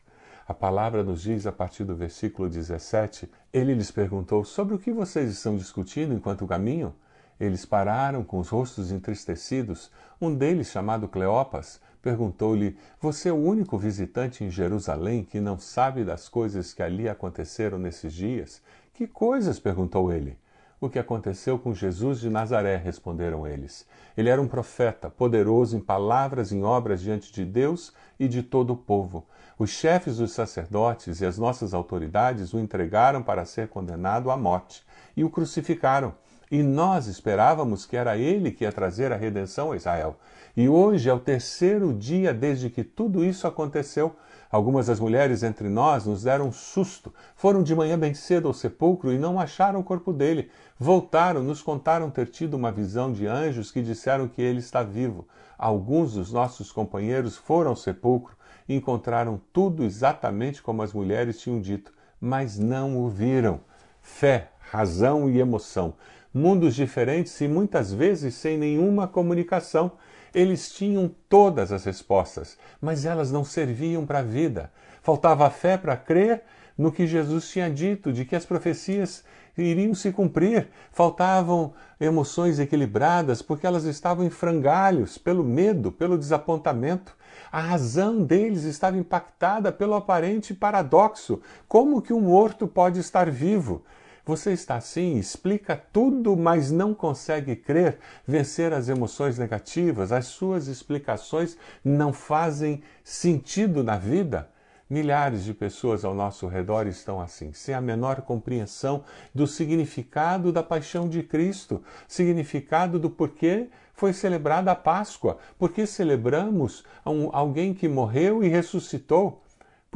A 0.48 0.54
palavra 0.54 1.04
nos 1.04 1.20
diz, 1.20 1.46
a 1.46 1.52
partir 1.52 1.84
do 1.84 1.94
versículo 1.94 2.48
17, 2.48 3.28
ele 3.52 3.74
lhes 3.74 3.90
perguntou: 3.90 4.42
Sobre 4.42 4.74
o 4.74 4.78
que 4.78 4.90
vocês 4.90 5.30
estão 5.30 5.54
discutindo 5.54 6.14
enquanto 6.14 6.46
caminham? 6.46 6.94
Eles 7.38 7.66
pararam 7.66 8.24
com 8.24 8.38
os 8.38 8.48
rostos 8.48 8.90
entristecidos. 8.90 9.90
Um 10.20 10.34
deles, 10.34 10.68
chamado 10.68 11.06
Cleopas, 11.06 11.80
perguntou-lhe: 12.00 12.78
Você 13.00 13.28
é 13.28 13.32
o 13.32 13.36
único 13.36 13.76
visitante 13.76 14.42
em 14.42 14.50
Jerusalém 14.50 15.24
que 15.24 15.40
não 15.40 15.58
sabe 15.58 16.04
das 16.04 16.28
coisas 16.28 16.72
que 16.72 16.82
ali 16.82 17.08
aconteceram 17.08 17.78
nesses 17.78 18.12
dias? 18.12 18.62
Que 18.94 19.06
coisas? 19.06 19.58
perguntou 19.58 20.12
ele. 20.12 20.38
O 20.78 20.90
que 20.90 20.98
aconteceu 20.98 21.58
com 21.58 21.72
Jesus 21.72 22.20
de 22.20 22.28
Nazaré, 22.28 22.76
responderam 22.76 23.46
eles. 23.46 23.86
Ele 24.14 24.28
era 24.28 24.40
um 24.40 24.46
profeta, 24.46 25.08
poderoso 25.08 25.74
em 25.74 25.80
palavras 25.80 26.52
e 26.52 26.56
em 26.56 26.62
obras 26.62 27.00
diante 27.00 27.32
de 27.32 27.46
Deus 27.46 27.94
e 28.20 28.28
de 28.28 28.42
todo 28.42 28.74
o 28.74 28.76
povo. 28.76 29.26
Os 29.58 29.70
chefes 29.70 30.18
dos 30.18 30.32
sacerdotes 30.32 31.22
e 31.22 31.26
as 31.26 31.38
nossas 31.38 31.72
autoridades 31.72 32.52
o 32.52 32.58
entregaram 32.58 33.22
para 33.22 33.46
ser 33.46 33.68
condenado 33.68 34.30
à 34.30 34.36
morte 34.36 34.84
e 35.16 35.24
o 35.24 35.30
crucificaram. 35.30 36.14
E 36.50 36.62
nós 36.62 37.08
esperávamos 37.08 37.84
que 37.84 37.96
era 37.96 38.16
ele 38.16 38.52
que 38.52 38.62
ia 38.62 38.70
trazer 38.70 39.12
a 39.12 39.16
redenção 39.16 39.72
a 39.72 39.76
Israel. 39.76 40.16
E 40.56 40.68
hoje 40.68 41.08
é 41.08 41.12
o 41.12 41.18
terceiro 41.18 41.92
dia 41.92 42.32
desde 42.32 42.70
que 42.70 42.84
tudo 42.84 43.24
isso 43.24 43.46
aconteceu. 43.48 44.14
Algumas 44.48 44.86
das 44.86 45.00
mulheres 45.00 45.42
entre 45.42 45.68
nós 45.68 46.06
nos 46.06 46.22
deram 46.22 46.46
um 46.48 46.52
susto. 46.52 47.12
Foram 47.34 47.64
de 47.64 47.74
manhã 47.74 47.98
bem 47.98 48.14
cedo 48.14 48.46
ao 48.46 48.54
sepulcro 48.54 49.12
e 49.12 49.18
não 49.18 49.40
acharam 49.40 49.80
o 49.80 49.84
corpo 49.84 50.12
dele. 50.12 50.48
Voltaram, 50.78 51.42
nos 51.42 51.60
contaram 51.60 52.10
ter 52.10 52.28
tido 52.28 52.54
uma 52.54 52.70
visão 52.70 53.12
de 53.12 53.26
anjos 53.26 53.72
que 53.72 53.82
disseram 53.82 54.28
que 54.28 54.40
ele 54.40 54.60
está 54.60 54.84
vivo. 54.84 55.26
Alguns 55.58 56.14
dos 56.14 56.32
nossos 56.32 56.70
companheiros 56.70 57.36
foram 57.36 57.70
ao 57.70 57.76
sepulcro 57.76 58.36
e 58.68 58.76
encontraram 58.76 59.40
tudo 59.52 59.82
exatamente 59.82 60.62
como 60.62 60.80
as 60.82 60.92
mulheres 60.92 61.40
tinham 61.40 61.60
dito, 61.60 61.92
mas 62.20 62.56
não 62.56 62.96
o 62.98 63.08
viram. 63.08 63.60
Fé, 64.00 64.50
razão 64.60 65.28
e 65.28 65.40
emoção 65.40 65.94
mundos 66.36 66.74
diferentes 66.74 67.40
e 67.40 67.48
muitas 67.48 67.90
vezes 67.90 68.34
sem 68.34 68.58
nenhuma 68.58 69.08
comunicação. 69.08 69.92
Eles 70.34 70.70
tinham 70.70 71.10
todas 71.30 71.72
as 71.72 71.86
respostas, 71.86 72.58
mas 72.78 73.06
elas 73.06 73.32
não 73.32 73.42
serviam 73.42 74.04
para 74.04 74.18
a 74.18 74.22
vida. 74.22 74.70
Faltava 75.02 75.48
fé 75.48 75.78
para 75.78 75.96
crer 75.96 76.42
no 76.76 76.92
que 76.92 77.06
Jesus 77.06 77.48
tinha 77.48 77.70
dito, 77.70 78.12
de 78.12 78.26
que 78.26 78.36
as 78.36 78.44
profecias 78.44 79.24
iriam 79.56 79.94
se 79.94 80.12
cumprir. 80.12 80.68
Faltavam 80.92 81.72
emoções 81.98 82.58
equilibradas, 82.58 83.40
porque 83.40 83.66
elas 83.66 83.84
estavam 83.84 84.22
em 84.26 84.30
frangalhos 84.30 85.16
pelo 85.16 85.42
medo, 85.42 85.90
pelo 85.90 86.18
desapontamento. 86.18 87.16
A 87.50 87.60
razão 87.60 88.22
deles 88.22 88.64
estava 88.64 88.98
impactada 88.98 89.72
pelo 89.72 89.94
aparente 89.94 90.52
paradoxo. 90.52 91.40
Como 91.66 92.02
que 92.02 92.12
um 92.12 92.20
morto 92.20 92.68
pode 92.68 93.00
estar 93.00 93.30
vivo? 93.30 93.82
Você 94.26 94.52
está 94.52 94.74
assim, 94.74 95.18
explica 95.18 95.80
tudo, 95.92 96.36
mas 96.36 96.72
não 96.72 96.92
consegue 96.92 97.54
crer, 97.54 98.00
vencer 98.26 98.72
as 98.72 98.88
emoções 98.88 99.38
negativas, 99.38 100.10
as 100.10 100.26
suas 100.26 100.66
explicações 100.66 101.56
não 101.84 102.12
fazem 102.12 102.82
sentido 103.04 103.84
na 103.84 103.96
vida? 103.96 104.50
Milhares 104.90 105.44
de 105.44 105.54
pessoas 105.54 106.04
ao 106.04 106.12
nosso 106.12 106.48
redor 106.48 106.88
estão 106.88 107.20
assim, 107.20 107.52
sem 107.52 107.72
a 107.72 107.80
menor 107.80 108.22
compreensão 108.22 109.04
do 109.32 109.46
significado 109.46 110.50
da 110.50 110.62
paixão 110.62 111.08
de 111.08 111.22
Cristo, 111.22 111.80
significado 112.08 112.98
do 112.98 113.08
porquê 113.08 113.68
foi 113.94 114.12
celebrada 114.12 114.72
a 114.72 114.74
Páscoa, 114.74 115.38
porque 115.56 115.86
celebramos 115.86 116.82
um, 117.06 117.30
alguém 117.32 117.72
que 117.72 117.88
morreu 117.88 118.42
e 118.42 118.48
ressuscitou 118.48 119.40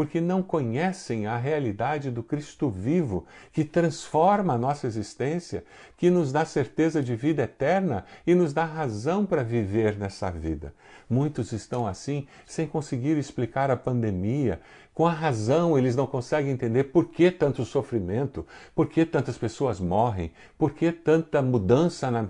porque 0.01 0.19
não 0.19 0.43
conhecem 0.43 1.27
a 1.27 1.37
realidade 1.37 2.11
do 2.11 2.23
Cristo 2.23 2.71
vivo, 2.71 3.27
que 3.53 3.63
transforma 3.63 4.55
a 4.55 4.59
nossa 4.59 4.87
existência, 4.87 5.63
que 5.95 6.09
nos 6.09 6.33
dá 6.33 6.43
certeza 6.43 7.03
de 7.03 7.15
vida 7.15 7.43
eterna 7.43 8.07
e 8.27 8.35
nos 8.35 8.55
dá 8.55 8.65
razão 8.65 9.27
para 9.27 9.45
viver 9.45 9.99
nessa 9.99 10.31
vida. 10.31 10.73
Muitos 11.07 11.53
estão 11.53 11.87
assim, 11.87 12.27
sem 12.47 12.67
conseguir 12.67 13.19
explicar 13.19 13.71
a 13.71 13.77
pandemia, 13.77 14.59
com 15.01 15.07
a 15.07 15.13
razão, 15.13 15.79
eles 15.79 15.97
não 15.97 16.07
conseguem 16.07 16.53
entender 16.53 16.85
por 16.85 17.07
que 17.07 17.31
tanto 17.31 17.65
sofrimento, 17.65 18.47
por 18.75 18.87
que 18.87 19.07
tantas 19.07 19.39
pessoas 19.39 19.81
morrem, 19.81 20.31
por 20.59 20.73
que 20.73 20.93
tanta 20.93 21.41
mudança 21.41 22.11
na, 22.11 22.23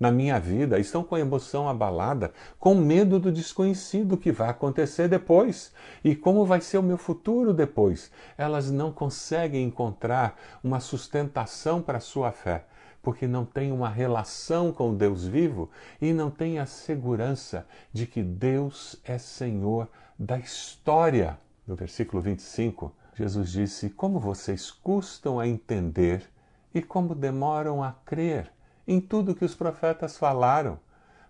na 0.00 0.10
minha 0.10 0.40
vida. 0.40 0.78
Estão 0.78 1.04
com 1.04 1.14
a 1.14 1.20
emoção 1.20 1.68
abalada, 1.68 2.32
com 2.58 2.74
medo 2.74 3.20
do 3.20 3.30
desconhecido 3.30 4.16
que 4.16 4.32
vai 4.32 4.48
acontecer 4.48 5.08
depois 5.08 5.74
e 6.02 6.16
como 6.16 6.46
vai 6.46 6.62
ser 6.62 6.78
o 6.78 6.82
meu 6.82 6.96
futuro 6.96 7.52
depois. 7.52 8.10
Elas 8.38 8.70
não 8.70 8.90
conseguem 8.90 9.64
encontrar 9.64 10.40
uma 10.64 10.80
sustentação 10.80 11.82
para 11.82 11.98
a 11.98 12.00
sua 12.00 12.32
fé 12.32 12.64
porque 13.02 13.26
não 13.26 13.44
tem 13.44 13.70
uma 13.70 13.90
relação 13.90 14.72
com 14.72 14.94
Deus 14.94 15.26
vivo 15.26 15.68
e 16.00 16.14
não 16.14 16.30
tem 16.30 16.58
a 16.58 16.64
segurança 16.64 17.66
de 17.92 18.06
que 18.06 18.22
Deus 18.22 18.96
é 19.04 19.18
Senhor 19.18 19.86
da 20.18 20.38
história. 20.38 21.36
No 21.66 21.74
versículo 21.74 22.22
25, 22.22 22.94
Jesus 23.14 23.50
disse: 23.50 23.90
Como 23.90 24.20
vocês 24.20 24.70
custam 24.70 25.40
a 25.40 25.48
entender 25.48 26.30
e 26.72 26.80
como 26.80 27.14
demoram 27.14 27.82
a 27.82 27.92
crer 28.04 28.52
em 28.86 29.00
tudo 29.00 29.34
que 29.34 29.44
os 29.44 29.54
profetas 29.54 30.16
falaram. 30.16 30.78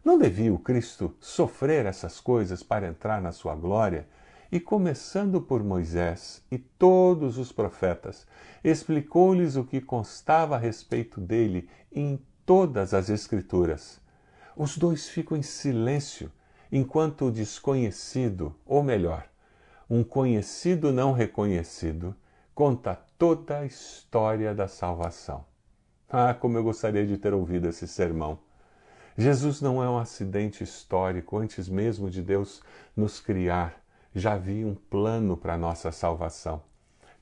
Não 0.04 0.18
devia 0.18 0.52
o 0.52 0.58
Cristo 0.58 1.14
sofrer 1.20 1.86
essas 1.86 2.20
coisas 2.20 2.62
para 2.62 2.86
entrar 2.86 3.20
na 3.22 3.32
sua 3.32 3.54
glória? 3.54 4.06
E 4.52 4.60
começando 4.60 5.40
por 5.40 5.64
Moisés 5.64 6.44
e 6.50 6.58
todos 6.58 7.38
os 7.38 7.50
profetas, 7.50 8.26
explicou-lhes 8.62 9.56
o 9.56 9.64
que 9.64 9.80
constava 9.80 10.54
a 10.54 10.58
respeito 10.58 11.20
dele 11.20 11.68
em 11.90 12.20
todas 12.44 12.94
as 12.94 13.08
Escrituras. 13.08 14.00
Os 14.56 14.78
dois 14.78 15.08
ficam 15.08 15.36
em 15.36 15.42
silêncio, 15.42 16.30
enquanto 16.70 17.26
o 17.26 17.32
desconhecido, 17.32 18.54
ou 18.64 18.84
melhor, 18.84 19.28
um 19.88 20.02
conhecido 20.02 20.92
não 20.92 21.12
reconhecido, 21.12 22.14
conta 22.54 22.98
toda 23.18 23.58
a 23.58 23.66
história 23.66 24.54
da 24.54 24.68
salvação. 24.68 25.44
Ah, 26.08 26.34
como 26.34 26.56
eu 26.56 26.64
gostaria 26.64 27.06
de 27.06 27.16
ter 27.18 27.32
ouvido 27.32 27.68
esse 27.68 27.86
sermão! 27.86 28.38
Jesus 29.18 29.60
não 29.60 29.82
é 29.82 29.88
um 29.88 29.98
acidente 29.98 30.62
histórico, 30.62 31.38
antes 31.38 31.68
mesmo 31.68 32.10
de 32.10 32.22
Deus 32.22 32.62
nos 32.94 33.18
criar 33.20 33.82
já 34.16 34.32
havia 34.32 34.66
um 34.66 34.74
plano 34.74 35.36
para 35.36 35.54
a 35.54 35.58
nossa 35.58 35.92
salvação. 35.92 36.62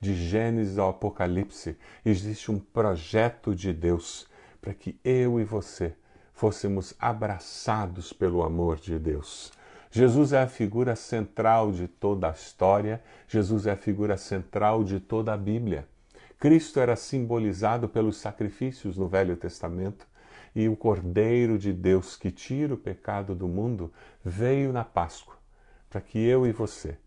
De 0.01 0.15
Gênesis 0.15 0.79
ao 0.79 0.91
Apocalipse, 0.91 1.77
existe 2.05 2.53
um 2.53 2.59
projeto 2.59 3.53
de 3.53 3.73
Deus 3.73 4.29
para 4.61 4.73
que 4.73 4.97
eu 5.05 5.41
e 5.41 5.45
você 5.45 5.97
fôssemos 6.33 6.95
abraçados 7.01 8.13
pelo 8.13 8.45
amor 8.45 8.77
de 8.77 8.97
Deus. 8.97 9.53
Jesus 9.97 10.33
é 10.33 10.43
a 10.43 10.49
figura 10.49 10.97
central 10.97 11.71
de 11.71 11.87
toda 11.87 12.29
a 12.29 12.33
história, 12.33 13.01
Jesus 13.29 13.65
é 13.65 13.71
a 13.71 13.77
figura 13.77 14.17
central 14.17 14.83
de 14.83 14.99
toda 14.99 15.33
a 15.33 15.37
Bíblia. 15.37 15.87
Cristo 16.37 16.81
era 16.81 16.97
simbolizado 16.97 17.89
pelos 17.89 18.17
sacrifícios 18.17 18.97
no 18.97 19.07
Velho 19.07 19.37
Testamento 19.37 20.05
e 20.53 20.69
o 20.69 20.75
Cordeiro 20.75 21.57
de 21.57 21.73
Deus 21.73 22.17
que 22.17 22.33
tira 22.33 22.75
o 22.75 22.77
pecado 22.77 23.37
do 23.37 23.47
mundo 23.47 23.93
veio 24.25 24.73
na 24.73 24.83
Páscoa 24.83 25.37
para 25.89 26.01
que 26.01 26.19
eu 26.19 26.45
e 26.45 26.51
você 26.51 26.99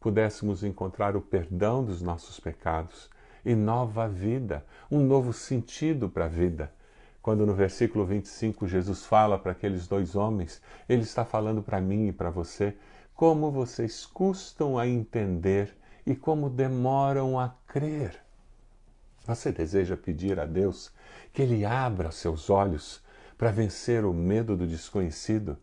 pudéssemos 0.00 0.64
encontrar 0.64 1.14
o 1.14 1.20
perdão 1.20 1.84
dos 1.84 2.02
nossos 2.02 2.40
pecados 2.40 3.08
e 3.44 3.54
nova 3.54 4.08
vida, 4.08 4.66
um 4.90 4.98
novo 4.98 5.32
sentido 5.32 6.08
para 6.08 6.24
a 6.24 6.28
vida. 6.28 6.72
Quando 7.22 7.46
no 7.46 7.54
versículo 7.54 8.04
25 8.04 8.66
Jesus 8.66 9.06
fala 9.06 9.38
para 9.38 9.52
aqueles 9.52 9.86
dois 9.86 10.16
homens, 10.16 10.60
ele 10.88 11.02
está 11.02 11.24
falando 11.24 11.62
para 11.62 11.80
mim 11.80 12.08
e 12.08 12.12
para 12.12 12.30
você 12.30 12.74
como 13.14 13.52
vocês 13.52 14.04
custam 14.04 14.76
a 14.76 14.88
entender 14.88 15.72
e 16.04 16.16
como 16.16 16.50
demoram 16.50 17.38
a 17.38 17.54
crer. 17.68 18.20
Você 19.24 19.52
deseja 19.52 19.96
pedir 19.96 20.40
a 20.40 20.46
Deus 20.46 20.92
que 21.32 21.42
Ele 21.42 21.64
abra 21.64 22.10
seus 22.10 22.50
olhos 22.50 23.00
para 23.38 23.52
vencer 23.52 24.04
o 24.04 24.12
medo 24.12 24.56
do 24.56 24.66
desconhecido? 24.66 25.56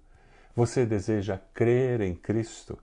Você 0.55 0.85
deseja 0.85 1.41
crer 1.53 1.99
em 1.99 2.15
Cristo? 2.15 2.77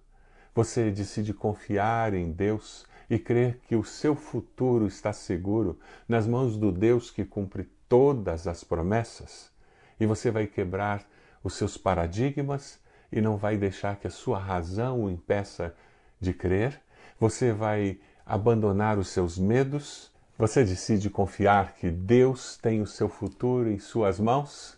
Você 0.54 0.90
decide 0.90 1.32
confiar 1.32 2.12
em 2.12 2.30
Deus 2.30 2.86
e 3.08 3.18
crer 3.18 3.60
que 3.66 3.76
o 3.76 3.84
seu 3.84 4.14
futuro 4.14 4.86
está 4.86 5.12
seguro 5.12 5.78
nas 6.06 6.26
mãos 6.26 6.58
do 6.58 6.70
Deus 6.70 7.10
que 7.10 7.24
cumpre 7.24 7.70
todas 7.88 8.46
as 8.46 8.64
promessas? 8.64 9.50
E 9.98 10.06
você 10.06 10.30
vai 10.30 10.46
quebrar 10.46 11.04
os 11.42 11.54
seus 11.54 11.76
paradigmas 11.76 12.78
e 13.10 13.20
não 13.20 13.36
vai 13.36 13.56
deixar 13.56 13.96
que 13.96 14.06
a 14.06 14.10
sua 14.10 14.38
razão 14.38 15.04
o 15.04 15.10
impeça 15.10 15.74
de 16.20 16.32
crer? 16.32 16.80
Você 17.18 17.52
vai 17.52 17.98
abandonar 18.24 18.98
os 18.98 19.08
seus 19.08 19.38
medos? 19.38 20.10
Você 20.38 20.64
decide 20.64 21.08
confiar 21.08 21.74
que 21.74 21.90
Deus 21.90 22.58
tem 22.58 22.82
o 22.82 22.86
seu 22.86 23.08
futuro 23.08 23.70
em 23.70 23.78
suas 23.78 24.20
mãos? 24.20 24.76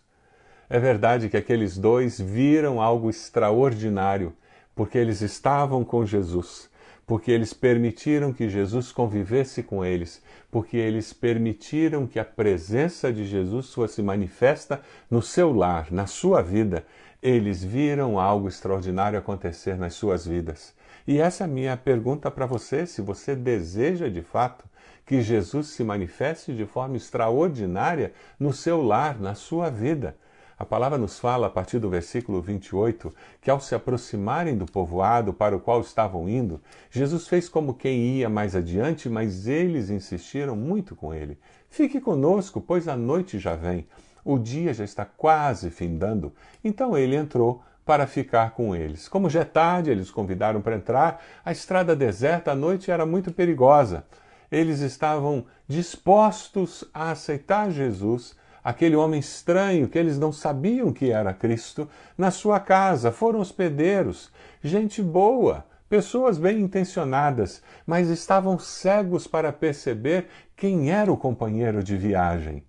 É 0.69 0.79
verdade 0.79 1.27
que 1.27 1.35
aqueles 1.35 1.77
dois 1.77 2.19
viram 2.21 2.79
algo 2.79 3.09
extraordinário, 3.09 4.33
porque 4.75 4.97
eles 4.97 5.21
estavam 5.21 5.83
com 5.83 6.05
Jesus, 6.05 6.68
porque 7.09 7.31
eles 7.31 7.55
permitiram 7.55 8.31
que 8.31 8.47
Jesus 8.47 8.91
convivesse 8.91 9.63
com 9.63 9.83
eles, 9.83 10.21
porque 10.51 10.77
eles 10.77 11.11
permitiram 11.11 12.05
que 12.05 12.19
a 12.19 12.23
presença 12.23 13.11
de 13.11 13.25
Jesus 13.25 13.73
fosse 13.73 14.03
manifesta 14.03 14.79
no 15.09 15.19
seu 15.19 15.51
lar, 15.51 15.91
na 15.91 16.05
sua 16.05 16.43
vida. 16.43 16.85
Eles 17.19 17.63
viram 17.63 18.19
algo 18.19 18.47
extraordinário 18.47 19.17
acontecer 19.17 19.75
nas 19.75 19.95
suas 19.95 20.27
vidas. 20.27 20.75
E 21.07 21.17
essa 21.19 21.45
é 21.45 21.45
a 21.45 21.47
minha 21.47 21.75
pergunta 21.75 22.29
para 22.29 22.45
você: 22.45 22.85
se 22.85 23.01
você 23.01 23.35
deseja 23.35 24.07
de 24.07 24.21
fato 24.21 24.63
que 25.03 25.19
Jesus 25.23 25.69
se 25.69 25.83
manifeste 25.83 26.55
de 26.55 26.67
forma 26.67 26.95
extraordinária 26.95 28.13
no 28.39 28.53
seu 28.53 28.83
lar, 28.83 29.19
na 29.19 29.33
sua 29.33 29.71
vida. 29.71 30.15
A 30.59 30.65
palavra 30.65 30.97
nos 30.97 31.17
fala, 31.17 31.47
a 31.47 31.49
partir 31.49 31.79
do 31.79 31.89
versículo 31.89 32.41
28, 32.41 33.15
que 33.41 33.49
ao 33.49 33.61
se 33.61 33.73
aproximarem 33.73 34.57
do 34.57 34.65
povoado 34.65 35.31
para 35.31 35.55
o 35.55 35.59
qual 35.61 35.79
estavam 35.79 36.27
indo, 36.27 36.59
Jesus 36.91 37.29
fez 37.29 37.47
como 37.47 37.73
quem 37.73 38.17
ia 38.17 38.27
mais 38.27 38.57
adiante, 38.57 39.07
mas 39.07 39.47
eles 39.47 39.89
insistiram 39.89 40.57
muito 40.57 40.97
com 40.97 41.13
ele. 41.13 41.39
Fique 41.69 42.01
conosco, 42.01 42.59
pois 42.59 42.89
a 42.89 42.97
noite 42.97 43.39
já 43.39 43.55
vem. 43.55 43.87
O 44.21 44.37
dia 44.37 44.73
já 44.73 44.83
está 44.83 45.05
quase 45.05 45.69
findando. 45.69 46.33
Então 46.61 46.97
ele 46.97 47.15
entrou 47.15 47.63
para 47.85 48.05
ficar 48.05 48.51
com 48.51 48.75
eles. 48.75 49.07
Como 49.07 49.29
já 49.29 49.39
é 49.39 49.45
tarde, 49.45 49.89
eles 49.89 50.11
convidaram 50.11 50.61
para 50.61 50.75
entrar. 50.75 51.23
A 51.45 51.53
estrada 51.53 51.95
deserta 51.95 52.51
à 52.51 52.55
noite 52.55 52.91
era 52.91 53.05
muito 53.05 53.31
perigosa. 53.31 54.03
Eles 54.51 54.81
estavam 54.81 55.45
dispostos 55.69 56.83
a 56.93 57.11
aceitar 57.11 57.71
Jesus 57.71 58.37
aquele 58.63 58.95
homem 58.95 59.19
estranho 59.19 59.87
que 59.87 59.97
eles 59.97 60.17
não 60.17 60.31
sabiam 60.31 60.91
que 60.91 61.11
era 61.11 61.33
Cristo, 61.33 61.89
na 62.17 62.31
sua 62.31 62.59
casa. 62.59 63.11
Foram 63.11 63.39
hospedeiros, 63.39 64.31
gente 64.63 65.01
boa, 65.01 65.65
pessoas 65.89 66.37
bem 66.37 66.59
intencionadas, 66.59 67.61
mas 67.85 68.09
estavam 68.09 68.59
cegos 68.59 69.25
para 69.27 69.51
perceber 69.51 70.27
quem 70.55 70.91
era 70.91 71.11
o 71.11 71.17
companheiro 71.17 71.83
de 71.83 71.97
viagem. 71.97 72.63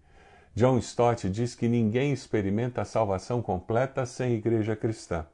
John 0.55 0.79
Stott 0.79 1.29
diz 1.29 1.55
que 1.55 1.68
ninguém 1.68 2.12
experimenta 2.12 2.83
a 2.83 2.85
salvação 2.85 3.40
completa 3.40 4.05
sem 4.05 4.35
igreja 4.35 4.74
cristã. 4.74 5.24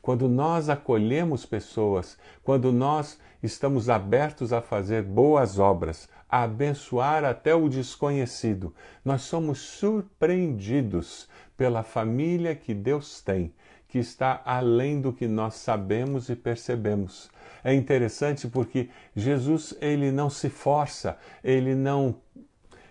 Quando 0.00 0.28
nós 0.28 0.68
acolhemos 0.68 1.46
pessoas, 1.46 2.18
quando 2.42 2.72
nós 2.72 3.18
estamos 3.42 3.88
abertos 3.88 4.52
a 4.52 4.60
fazer 4.60 5.02
boas 5.02 5.58
obras, 5.58 6.08
a 6.32 6.44
abençoar 6.44 7.26
até 7.26 7.54
o 7.54 7.68
desconhecido. 7.68 8.74
Nós 9.04 9.20
somos 9.20 9.58
surpreendidos 9.58 11.28
pela 11.58 11.82
família 11.82 12.54
que 12.54 12.72
Deus 12.72 13.20
tem, 13.20 13.52
que 13.86 13.98
está 13.98 14.40
além 14.46 14.98
do 14.98 15.12
que 15.12 15.28
nós 15.28 15.56
sabemos 15.56 16.30
e 16.30 16.34
percebemos. 16.34 17.30
É 17.62 17.74
interessante 17.74 18.48
porque 18.48 18.88
Jesus 19.14 19.76
ele 19.78 20.10
não 20.10 20.30
se 20.30 20.48
força, 20.48 21.18
ele 21.44 21.74
não 21.74 22.16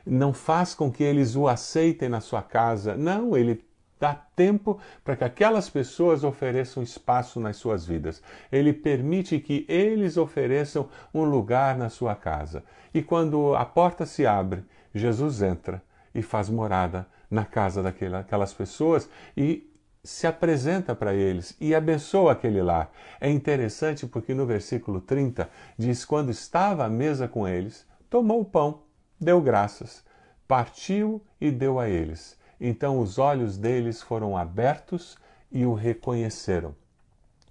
não 0.05 0.33
faz 0.33 0.73
com 0.73 0.91
que 0.91 1.03
eles 1.03 1.35
o 1.35 1.47
aceitem 1.47 2.09
na 2.09 2.21
sua 2.21 2.41
casa. 2.41 2.95
Não, 2.95 3.37
ele 3.37 3.63
dá 4.01 4.15
tempo 4.15 4.79
para 5.05 5.15
que 5.15 5.23
aquelas 5.23 5.69
pessoas 5.69 6.23
ofereçam 6.23 6.81
espaço 6.81 7.39
nas 7.39 7.57
suas 7.57 7.85
vidas. 7.85 8.19
Ele 8.51 8.73
permite 8.73 9.39
que 9.39 9.63
eles 9.69 10.17
ofereçam 10.17 10.89
um 11.13 11.23
lugar 11.23 11.77
na 11.77 11.87
sua 11.87 12.15
casa. 12.15 12.63
E 12.91 13.03
quando 13.03 13.55
a 13.55 13.63
porta 13.63 14.03
se 14.07 14.25
abre, 14.25 14.65
Jesus 14.93 15.43
entra 15.43 15.83
e 16.15 16.23
faz 16.23 16.49
morada 16.49 17.05
na 17.29 17.45
casa 17.45 17.83
daquelas 17.83 18.51
pessoas 18.51 19.07
e 19.37 19.71
se 20.03 20.25
apresenta 20.25 20.95
para 20.95 21.13
eles 21.13 21.55
e 21.61 21.75
abençoa 21.75 22.31
aquele 22.31 22.59
lar. 22.59 22.91
É 23.19 23.29
interessante 23.29 24.07
porque 24.07 24.33
no 24.33 24.47
versículo 24.47 24.99
30 24.99 25.47
diz: 25.77 26.03
Quando 26.03 26.31
estava 26.31 26.85
à 26.85 26.89
mesa 26.89 27.27
com 27.27 27.47
eles, 27.47 27.85
tomou 28.09 28.41
o 28.41 28.45
pão, 28.45 28.81
deu 29.19 29.39
graças, 29.39 30.03
partiu 30.47 31.21
e 31.39 31.51
deu 31.51 31.79
a 31.79 31.87
eles 31.87 32.40
então 32.63 32.99
os 32.99 33.17
olhos 33.17 33.57
deles 33.57 34.03
foram 34.03 34.37
abertos 34.37 35.17
e 35.51 35.65
o 35.65 35.73
reconheceram. 35.73 36.75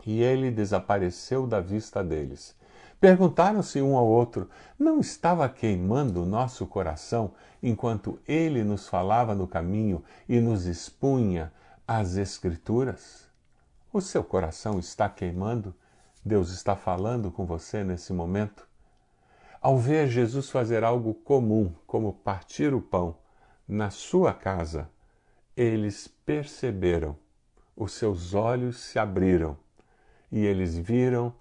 E 0.06 0.22
ele 0.22 0.52
desapareceu 0.52 1.48
da 1.48 1.60
vista 1.60 2.02
deles. 2.02 2.54
Perguntaram-se 3.00 3.82
um 3.82 3.96
ao 3.96 4.06
outro: 4.06 4.48
Não 4.78 5.00
estava 5.00 5.48
queimando 5.48 6.22
o 6.22 6.26
nosso 6.26 6.64
coração 6.64 7.32
enquanto 7.60 8.20
ele 8.28 8.62
nos 8.62 8.88
falava 8.88 9.34
no 9.34 9.48
caminho 9.48 10.02
e 10.28 10.38
nos 10.38 10.66
expunha 10.66 11.52
as 11.88 12.16
Escrituras? 12.16 13.26
O 13.92 14.00
seu 14.00 14.22
coração 14.22 14.78
está 14.78 15.08
queimando? 15.08 15.74
Deus 16.24 16.50
está 16.50 16.76
falando 16.76 17.32
com 17.32 17.44
você 17.44 17.82
nesse 17.82 18.12
momento? 18.12 18.68
Ao 19.60 19.76
ver 19.76 20.06
Jesus 20.08 20.48
fazer 20.48 20.84
algo 20.84 21.12
comum, 21.12 21.72
como 21.86 22.12
partir 22.12 22.72
o 22.72 22.80
pão, 22.80 23.16
na 23.66 23.90
sua 23.90 24.32
casa, 24.32 24.88
eles 25.62 26.08
perceberam, 26.08 27.14
os 27.76 27.92
seus 27.92 28.32
olhos 28.32 28.78
se 28.78 28.98
abriram 28.98 29.58
e 30.32 30.46
eles 30.46 30.78
viram 30.78 31.34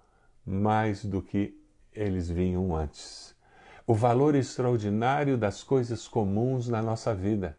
mais 0.46 1.06
do 1.06 1.22
que 1.22 1.58
eles 1.94 2.30
vinham 2.30 2.76
antes. 2.76 3.34
O 3.88 3.94
valor 3.94 4.36
extraordinário 4.36 5.38
das 5.38 5.64
coisas 5.64 6.06
comuns 6.06 6.68
na 6.68 6.82
nossa 6.82 7.16
vida. 7.16 7.58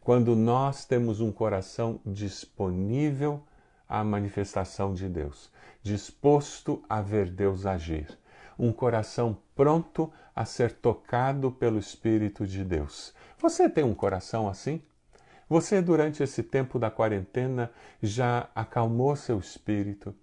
Quando 0.00 0.34
nós 0.34 0.84
temos 0.84 1.20
um 1.20 1.30
coração 1.30 2.00
disponível 2.04 3.40
à 3.88 4.02
manifestação 4.02 4.92
de 4.94 5.08
Deus, 5.08 5.52
disposto 5.84 6.82
a 6.88 7.00
ver 7.00 7.30
Deus 7.30 7.64
agir, 7.64 8.18
um 8.58 8.72
coração 8.72 9.38
pronto 9.54 10.12
a 10.34 10.44
ser 10.44 10.72
tocado 10.72 11.52
pelo 11.52 11.78
Espírito 11.78 12.44
de 12.44 12.64
Deus. 12.64 13.14
Você 13.38 13.70
tem 13.70 13.84
um 13.84 13.94
coração 13.94 14.48
assim? 14.48 14.82
Você, 15.52 15.82
durante 15.82 16.22
esse 16.22 16.42
tempo 16.42 16.78
da 16.78 16.90
quarentena, 16.90 17.70
já 18.02 18.48
acalmou 18.54 19.14
seu 19.14 19.38
espírito? 19.38 20.14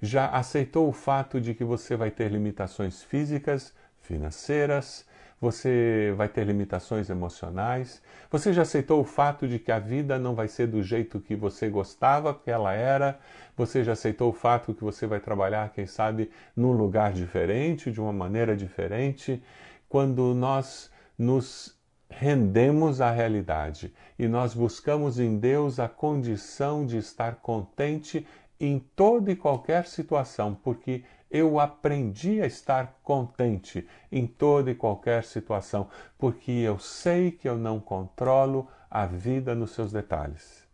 Já 0.00 0.28
aceitou 0.28 0.88
o 0.88 0.92
fato 0.92 1.40
de 1.40 1.54
que 1.54 1.64
você 1.64 1.96
vai 1.96 2.08
ter 2.08 2.30
limitações 2.30 3.02
físicas, 3.02 3.74
financeiras, 4.00 5.04
você 5.40 6.14
vai 6.16 6.28
ter 6.28 6.46
limitações 6.46 7.10
emocionais. 7.10 8.00
Você 8.30 8.52
já 8.52 8.62
aceitou 8.62 9.00
o 9.00 9.04
fato 9.04 9.48
de 9.48 9.58
que 9.58 9.72
a 9.72 9.80
vida 9.80 10.20
não 10.20 10.36
vai 10.36 10.46
ser 10.46 10.68
do 10.68 10.80
jeito 10.84 11.18
que 11.18 11.34
você 11.34 11.68
gostava 11.68 12.32
que 12.32 12.48
ela 12.48 12.72
era. 12.72 13.18
Você 13.56 13.82
já 13.82 13.90
aceitou 13.90 14.30
o 14.30 14.32
fato 14.32 14.72
que 14.72 14.84
você 14.84 15.04
vai 15.04 15.18
trabalhar, 15.18 15.72
quem 15.72 15.86
sabe, 15.86 16.30
num 16.54 16.70
lugar 16.70 17.12
diferente, 17.12 17.90
de 17.90 18.00
uma 18.00 18.12
maneira 18.12 18.56
diferente. 18.56 19.42
Quando 19.88 20.32
nós 20.32 20.92
nos 21.18 21.75
rendemos 22.08 23.00
à 23.00 23.10
realidade 23.10 23.92
e 24.18 24.26
nós 24.28 24.54
buscamos 24.54 25.18
em 25.18 25.38
Deus 25.38 25.78
a 25.78 25.88
condição 25.88 26.86
de 26.86 26.96
estar 26.96 27.36
contente 27.36 28.26
em 28.58 28.78
toda 28.78 29.30
e 29.30 29.36
qualquer 29.36 29.86
situação, 29.86 30.54
porque 30.54 31.04
eu 31.30 31.60
aprendi 31.60 32.40
a 32.40 32.46
estar 32.46 32.98
contente 33.02 33.86
em 34.10 34.26
toda 34.26 34.70
e 34.70 34.74
qualquer 34.74 35.24
situação, 35.24 35.88
porque 36.18 36.52
eu 36.52 36.78
sei 36.78 37.30
que 37.30 37.48
eu 37.48 37.58
não 37.58 37.78
controlo 37.78 38.68
a 38.90 39.04
vida 39.04 39.54
nos 39.54 39.72
seus 39.72 39.92
detalhes. 39.92 40.64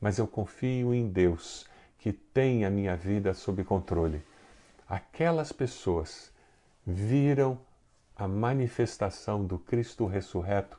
Mas 0.00 0.18
eu 0.18 0.26
confio 0.26 0.94
em 0.94 1.08
Deus, 1.08 1.66
que 1.98 2.12
tem 2.12 2.64
a 2.64 2.70
minha 2.70 2.96
vida 2.96 3.34
sob 3.34 3.64
controle. 3.64 4.22
Aquelas 4.88 5.52
pessoas 5.52 6.32
viram 6.86 7.58
a 8.18 8.26
manifestação 8.26 9.46
do 9.46 9.60
Cristo 9.60 10.04
ressurreto 10.04 10.76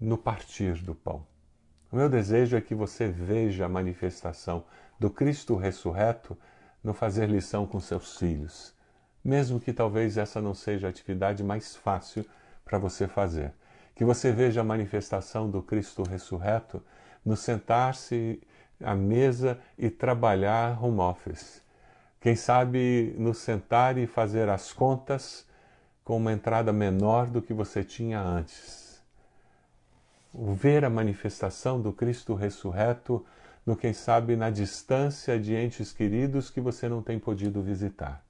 no 0.00 0.16
partir 0.16 0.74
do 0.74 0.94
pão. 0.94 1.26
O 1.90 1.96
meu 1.96 2.08
desejo 2.08 2.56
é 2.56 2.60
que 2.60 2.76
você 2.76 3.08
veja 3.08 3.66
a 3.66 3.68
manifestação 3.68 4.64
do 4.96 5.10
Cristo 5.10 5.56
ressurreto 5.56 6.38
no 6.82 6.94
fazer 6.94 7.28
lição 7.28 7.66
com 7.66 7.80
seus 7.80 8.16
filhos, 8.16 8.72
mesmo 9.24 9.58
que 9.58 9.72
talvez 9.72 10.16
essa 10.16 10.40
não 10.40 10.54
seja 10.54 10.86
a 10.86 10.90
atividade 10.90 11.42
mais 11.42 11.74
fácil 11.74 12.24
para 12.64 12.78
você 12.78 13.08
fazer. 13.08 13.52
Que 13.92 14.04
você 14.04 14.30
veja 14.30 14.60
a 14.60 14.64
manifestação 14.64 15.50
do 15.50 15.60
Cristo 15.60 16.04
ressurreto 16.04 16.80
no 17.24 17.36
sentar-se 17.36 18.40
à 18.80 18.94
mesa 18.94 19.58
e 19.76 19.90
trabalhar 19.90 20.82
home 20.82 21.00
office. 21.00 21.64
Quem 22.20 22.36
sabe 22.36 23.12
no 23.18 23.34
sentar 23.34 23.98
e 23.98 24.06
fazer 24.06 24.48
as 24.48 24.72
contas 24.72 25.49
com 26.10 26.16
uma 26.16 26.32
entrada 26.32 26.72
menor 26.72 27.28
do 27.28 27.40
que 27.40 27.54
você 27.54 27.84
tinha 27.84 28.20
antes. 28.20 29.00
O 30.34 30.52
ver 30.52 30.84
a 30.84 30.90
manifestação 30.90 31.80
do 31.80 31.92
Cristo 31.92 32.34
ressurreto 32.34 33.24
no 33.64 33.76
quem 33.76 33.92
sabe 33.92 34.34
na 34.34 34.50
distância 34.50 35.38
de 35.38 35.54
entes 35.54 35.92
queridos 35.92 36.50
que 36.50 36.60
você 36.60 36.88
não 36.88 37.00
tem 37.00 37.16
podido 37.16 37.62
visitar. 37.62 38.24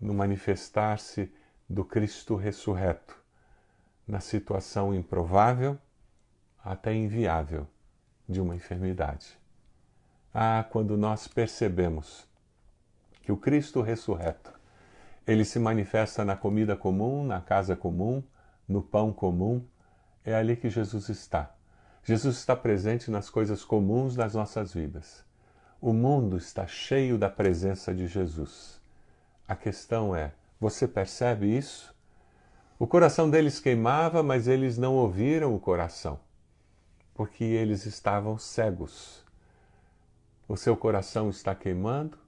No 0.00 0.14
manifestar-se 0.14 1.30
do 1.68 1.84
Cristo 1.84 2.34
ressurreto, 2.34 3.14
na 4.08 4.20
situação 4.20 4.94
improvável 4.94 5.76
até 6.64 6.94
inviável 6.94 7.66
de 8.26 8.40
uma 8.40 8.56
enfermidade. 8.56 9.38
Ah, 10.32 10.64
quando 10.70 10.96
nós 10.96 11.28
percebemos 11.28 12.26
que 13.20 13.30
o 13.30 13.36
Cristo 13.36 13.82
ressurreto, 13.82 14.53
ele 15.26 15.44
se 15.44 15.58
manifesta 15.58 16.24
na 16.24 16.36
comida 16.36 16.76
comum, 16.76 17.24
na 17.24 17.40
casa 17.40 17.74
comum, 17.74 18.22
no 18.68 18.82
pão 18.82 19.12
comum, 19.12 19.64
é 20.24 20.34
ali 20.34 20.56
que 20.56 20.70
Jesus 20.70 21.08
está 21.08 21.54
Jesus 22.06 22.36
está 22.36 22.54
presente 22.54 23.10
nas 23.10 23.30
coisas 23.30 23.64
comuns 23.64 24.14
das 24.14 24.34
nossas 24.34 24.74
vidas. 24.74 25.24
O 25.80 25.94
mundo 25.94 26.36
está 26.36 26.66
cheio 26.66 27.16
da 27.16 27.30
presença 27.30 27.94
de 27.94 28.06
Jesus. 28.06 28.78
A 29.48 29.56
questão 29.56 30.14
é: 30.14 30.32
você 30.60 30.86
percebe 30.86 31.46
isso? 31.56 31.94
O 32.78 32.86
coração 32.86 33.30
deles 33.30 33.58
queimava, 33.58 34.22
mas 34.22 34.46
eles 34.46 34.76
não 34.76 34.94
ouviram 34.96 35.54
o 35.54 35.60
coração, 35.60 36.20
porque 37.14 37.42
eles 37.42 37.86
estavam 37.86 38.36
cegos. 38.36 39.24
O 40.46 40.58
seu 40.58 40.76
coração 40.76 41.30
está 41.30 41.54
queimando? 41.54 42.18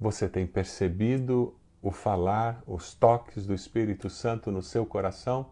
Você 0.00 0.28
tem 0.28 0.46
percebido 0.46 1.56
o 1.82 1.90
falar, 1.90 2.62
os 2.66 2.94
toques 2.94 3.44
do 3.44 3.52
Espírito 3.52 4.08
Santo 4.08 4.52
no 4.52 4.62
seu 4.62 4.86
coração? 4.86 5.46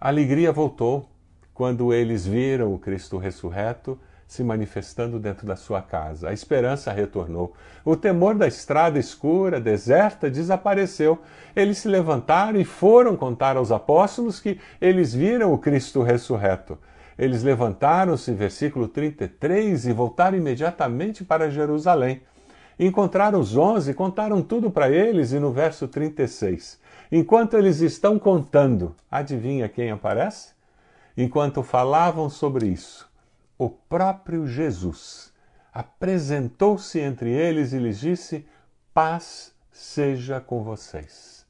A 0.00 0.08
alegria 0.08 0.50
voltou, 0.50 1.10
quando 1.52 1.92
eles 1.92 2.26
viram 2.26 2.72
o 2.72 2.78
Cristo 2.78 3.18
ressurreto 3.18 4.00
se 4.26 4.42
manifestando 4.42 5.18
dentro 5.18 5.46
da 5.46 5.56
sua 5.56 5.82
casa. 5.82 6.30
A 6.30 6.32
esperança 6.32 6.90
retornou. 6.90 7.52
O 7.84 7.96
temor 7.96 8.34
da 8.34 8.46
estrada 8.46 8.98
escura, 8.98 9.60
deserta, 9.60 10.30
desapareceu. 10.30 11.18
Eles 11.54 11.78
se 11.78 11.88
levantaram 11.88 12.58
e 12.58 12.64
foram 12.64 13.14
contar 13.14 13.56
aos 13.56 13.70
apóstolos 13.70 14.40
que 14.40 14.58
eles 14.80 15.12
viram 15.12 15.52
o 15.52 15.58
Cristo 15.58 16.00
ressurreto. 16.00 16.78
Eles 17.18 17.42
levantaram-se, 17.42 18.32
versículo 18.32 18.88
33, 18.88 19.86
e 19.86 19.92
voltaram 19.92 20.38
imediatamente 20.38 21.24
para 21.24 21.50
Jerusalém. 21.50 22.22
Encontraram 22.82 23.38
os 23.38 23.58
onze, 23.58 23.92
contaram 23.92 24.40
tudo 24.40 24.70
para 24.70 24.90
eles, 24.90 25.32
e 25.32 25.38
no 25.38 25.52
verso 25.52 25.86
36, 25.86 26.80
enquanto 27.12 27.58
eles 27.58 27.82
estão 27.82 28.18
contando, 28.18 28.96
adivinha 29.10 29.68
quem 29.68 29.90
aparece? 29.90 30.54
Enquanto 31.14 31.62
falavam 31.62 32.30
sobre 32.30 32.68
isso, 32.68 33.06
o 33.58 33.68
próprio 33.68 34.46
Jesus 34.46 35.30
apresentou-se 35.74 36.98
entre 36.98 37.28
eles 37.28 37.74
e 37.74 37.78
lhes 37.78 38.00
disse: 38.00 38.46
Paz 38.94 39.52
seja 39.70 40.40
com 40.40 40.64
vocês. 40.64 41.44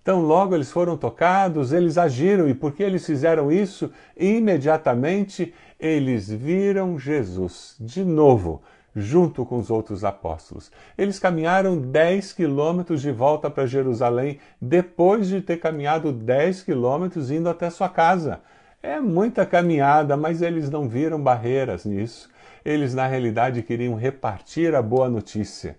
Então, 0.00 0.22
logo 0.22 0.54
eles 0.54 0.72
foram 0.72 0.96
tocados, 0.96 1.74
eles 1.74 1.98
agiram, 1.98 2.48
e 2.48 2.54
porque 2.54 2.82
eles 2.82 3.04
fizeram 3.04 3.52
isso, 3.52 3.92
imediatamente 4.16 5.52
eles 5.78 6.30
viram 6.30 6.98
Jesus 6.98 7.76
de 7.78 8.02
novo, 8.02 8.62
junto 8.94 9.44
com 9.44 9.58
os 9.58 9.70
outros 9.70 10.04
apóstolos. 10.04 10.70
Eles 10.96 11.18
caminharam 11.18 11.78
10 11.78 12.32
quilômetros 12.32 13.02
de 13.02 13.10
volta 13.10 13.50
para 13.50 13.66
Jerusalém, 13.66 14.38
depois 14.60 15.28
de 15.28 15.40
ter 15.40 15.56
caminhado 15.56 16.12
10 16.12 16.62
quilômetros 16.62 17.30
indo 17.30 17.48
até 17.48 17.68
sua 17.70 17.88
casa. 17.88 18.40
É 18.82 19.00
muita 19.00 19.44
caminhada, 19.46 20.16
mas 20.16 20.42
eles 20.42 20.70
não 20.70 20.88
viram 20.88 21.20
barreiras 21.20 21.84
nisso. 21.84 22.30
Eles, 22.64 22.94
na 22.94 23.06
realidade, 23.06 23.62
queriam 23.62 23.94
repartir 23.94 24.74
a 24.74 24.82
boa 24.82 25.08
notícia. 25.08 25.76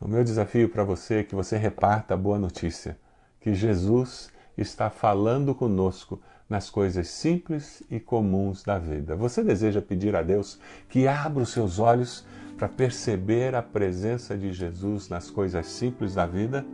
O 0.00 0.06
meu 0.06 0.22
desafio 0.22 0.68
para 0.68 0.84
você 0.84 1.16
é 1.16 1.22
que 1.24 1.34
você 1.34 1.56
reparta 1.56 2.14
a 2.14 2.16
boa 2.16 2.38
notícia, 2.38 2.96
que 3.40 3.54
Jesus 3.54 4.30
está 4.56 4.90
falando 4.90 5.54
conosco 5.54 6.20
nas 6.48 6.70
coisas 6.70 7.08
simples 7.08 7.82
e 7.90 8.00
comuns 8.00 8.62
da 8.62 8.78
vida. 8.78 9.14
Você 9.14 9.42
deseja 9.42 9.82
pedir 9.82 10.16
a 10.16 10.22
Deus 10.22 10.58
que 10.88 11.06
abra 11.06 11.42
os 11.42 11.50
seus 11.50 11.78
olhos 11.78 12.24
para 12.58 12.68
perceber 12.68 13.54
a 13.54 13.62
presença 13.62 14.36
de 14.36 14.52
Jesus 14.52 15.08
nas 15.08 15.30
coisas 15.30 15.64
simples 15.66 16.14
da 16.16 16.26
vida? 16.26 16.66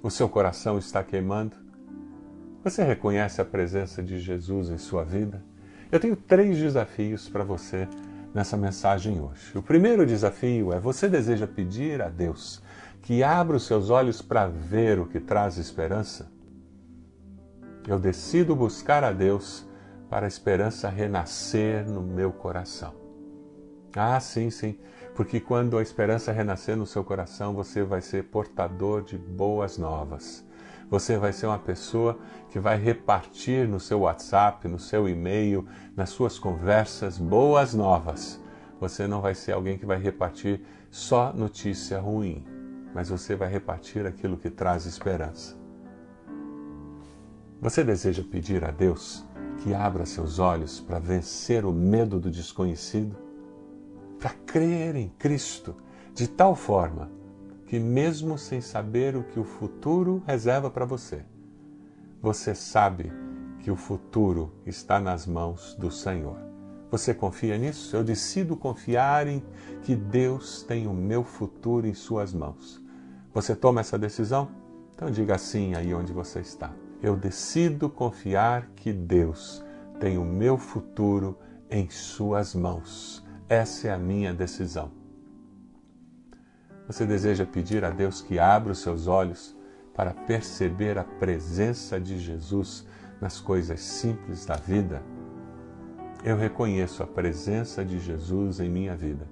O 0.00 0.08
seu 0.08 0.28
coração 0.28 0.78
está 0.78 1.02
queimando? 1.02 1.56
Você 2.62 2.84
reconhece 2.84 3.40
a 3.40 3.44
presença 3.44 4.00
de 4.00 4.20
Jesus 4.20 4.70
em 4.70 4.78
sua 4.78 5.04
vida? 5.04 5.42
Eu 5.90 5.98
tenho 5.98 6.14
três 6.14 6.56
desafios 6.56 7.28
para 7.28 7.42
você 7.42 7.88
nessa 8.32 8.56
mensagem 8.56 9.20
hoje. 9.20 9.58
O 9.58 9.62
primeiro 9.62 10.06
desafio 10.06 10.72
é: 10.72 10.78
você 10.78 11.08
deseja 11.08 11.48
pedir 11.48 12.00
a 12.00 12.08
Deus 12.08 12.62
que 13.02 13.24
abra 13.24 13.56
os 13.56 13.66
seus 13.66 13.90
olhos 13.90 14.22
para 14.22 14.46
ver 14.46 15.00
o 15.00 15.06
que 15.06 15.18
traz 15.18 15.58
esperança? 15.58 16.30
Eu 17.88 17.98
decido 17.98 18.54
buscar 18.54 19.02
a 19.02 19.12
Deus 19.12 19.66
para 20.08 20.26
a 20.26 20.28
esperança 20.28 20.88
renascer 20.88 21.88
no 21.88 22.02
meu 22.02 22.32
coração. 22.32 23.05
Ah, 23.98 24.20
sim, 24.20 24.50
sim, 24.50 24.78
porque 25.14 25.40
quando 25.40 25.78
a 25.78 25.82
esperança 25.82 26.30
renascer 26.30 26.76
no 26.76 26.84
seu 26.84 27.02
coração, 27.02 27.54
você 27.54 27.82
vai 27.82 28.02
ser 28.02 28.24
portador 28.24 29.02
de 29.02 29.16
boas 29.16 29.78
novas 29.78 30.44
Você 30.90 31.16
vai 31.16 31.32
ser 31.32 31.46
uma 31.46 31.58
pessoa 31.58 32.18
que 32.50 32.60
vai 32.60 32.76
repartir 32.76 33.66
no 33.66 33.80
seu 33.80 34.00
WhatsApp, 34.00 34.68
no 34.68 34.78
seu 34.78 35.08
e-mail, 35.08 35.66
nas 35.96 36.10
suas 36.10 36.38
conversas 36.38 37.16
boas 37.18 37.72
novas. 37.72 38.38
Você 38.78 39.06
não 39.06 39.22
vai 39.22 39.34
ser 39.34 39.52
alguém 39.52 39.78
que 39.78 39.86
vai 39.86 39.98
repartir 39.98 40.60
só 40.90 41.32
notícia 41.32 41.98
ruim, 41.98 42.44
mas 42.94 43.08
você 43.08 43.34
vai 43.34 43.48
repartir 43.48 44.06
aquilo 44.06 44.36
que 44.36 44.50
traz 44.50 44.84
esperança. 44.84 45.56
Você 47.60 47.82
deseja 47.82 48.22
pedir 48.22 48.62
a 48.62 48.70
Deus 48.70 49.24
que 49.62 49.74
abra 49.74 50.04
seus 50.04 50.38
olhos 50.38 50.78
para 50.78 50.98
vencer 50.98 51.64
o 51.64 51.72
medo 51.72 52.20
do 52.20 52.30
desconhecido? 52.30 53.25
Para 54.18 54.30
crer 54.30 54.96
em 54.96 55.08
Cristo 55.18 55.76
de 56.14 56.26
tal 56.26 56.54
forma 56.54 57.10
que, 57.66 57.78
mesmo 57.78 58.38
sem 58.38 58.60
saber 58.60 59.16
o 59.16 59.24
que 59.24 59.38
o 59.38 59.44
futuro 59.44 60.22
reserva 60.26 60.70
para 60.70 60.84
você, 60.84 61.22
você 62.22 62.54
sabe 62.54 63.12
que 63.60 63.70
o 63.70 63.76
futuro 63.76 64.52
está 64.64 64.98
nas 65.00 65.26
mãos 65.26 65.74
do 65.74 65.90
Senhor. 65.90 66.38
Você 66.90 67.12
confia 67.12 67.58
nisso? 67.58 67.96
Eu 67.96 68.04
decido 68.04 68.56
confiar 68.56 69.26
em 69.26 69.42
que 69.82 69.94
Deus 69.94 70.62
tem 70.62 70.86
o 70.86 70.94
meu 70.94 71.24
futuro 71.24 71.86
em 71.86 71.94
Suas 71.94 72.32
mãos. 72.32 72.80
Você 73.34 73.56
toma 73.56 73.80
essa 73.80 73.98
decisão? 73.98 74.48
Então 74.94 75.10
diga 75.10 75.34
assim 75.34 75.74
aí 75.74 75.92
onde 75.92 76.12
você 76.12 76.40
está. 76.40 76.72
Eu 77.02 77.16
decido 77.16 77.90
confiar 77.90 78.68
que 78.76 78.92
Deus 78.92 79.64
tem 80.00 80.16
o 80.16 80.24
meu 80.24 80.56
futuro 80.56 81.36
em 81.68 81.90
Suas 81.90 82.54
mãos. 82.54 83.25
Essa 83.48 83.88
é 83.88 83.92
a 83.92 83.98
minha 83.98 84.34
decisão. 84.34 84.90
Você 86.88 87.06
deseja 87.06 87.46
pedir 87.46 87.84
a 87.84 87.90
Deus 87.90 88.20
que 88.20 88.40
abra 88.40 88.72
os 88.72 88.80
seus 88.80 89.06
olhos 89.06 89.56
para 89.94 90.12
perceber 90.12 90.98
a 90.98 91.04
presença 91.04 92.00
de 92.00 92.18
Jesus 92.18 92.84
nas 93.20 93.38
coisas 93.38 93.80
simples 93.80 94.44
da 94.44 94.56
vida? 94.56 95.00
Eu 96.24 96.36
reconheço 96.36 97.04
a 97.04 97.06
presença 97.06 97.84
de 97.84 98.00
Jesus 98.00 98.58
em 98.58 98.68
minha 98.68 98.96
vida 98.96 99.28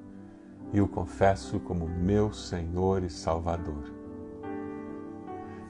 e 0.72 0.80
o 0.80 0.86
confesso 0.86 1.58
como 1.58 1.88
meu 1.88 2.32
Senhor 2.32 3.02
e 3.02 3.10
Salvador. 3.10 3.92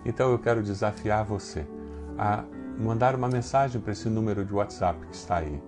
Então 0.04 0.30
eu 0.30 0.38
quero 0.38 0.62
desafiar 0.62 1.24
você 1.24 1.66
a 2.18 2.44
mandar 2.78 3.16
uma 3.16 3.28
mensagem 3.28 3.80
para 3.80 3.92
esse 3.92 4.10
número 4.10 4.44
de 4.44 4.52
WhatsApp 4.52 5.06
que 5.06 5.14
está 5.14 5.36
aí. 5.38 5.62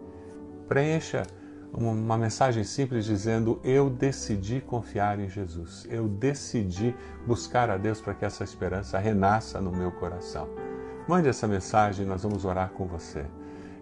Preencha 0.69 1.23
uma 1.77 2.17
mensagem 2.17 2.65
simples 2.65 3.05
dizendo: 3.05 3.61
Eu 3.63 3.91
decidi 3.91 4.61
confiar 4.61 5.21
em 5.21 5.29
Jesus, 5.29 5.87
eu 5.91 6.09
decidi 6.09 6.95
buscar 7.27 7.69
a 7.69 7.77
Deus 7.77 8.01
para 8.01 8.15
que 8.15 8.25
essa 8.25 8.43
esperança 8.43 8.99
renasça 8.99 9.61
no 9.61 9.71
meu 9.71 9.93
coração. 9.93 10.49
Mande 11.07 11.29
essa 11.29 11.47
mensagem 11.47 12.07
nós 12.07 12.23
vamos 12.23 12.45
orar 12.45 12.71
com 12.71 12.87
você. 12.87 13.27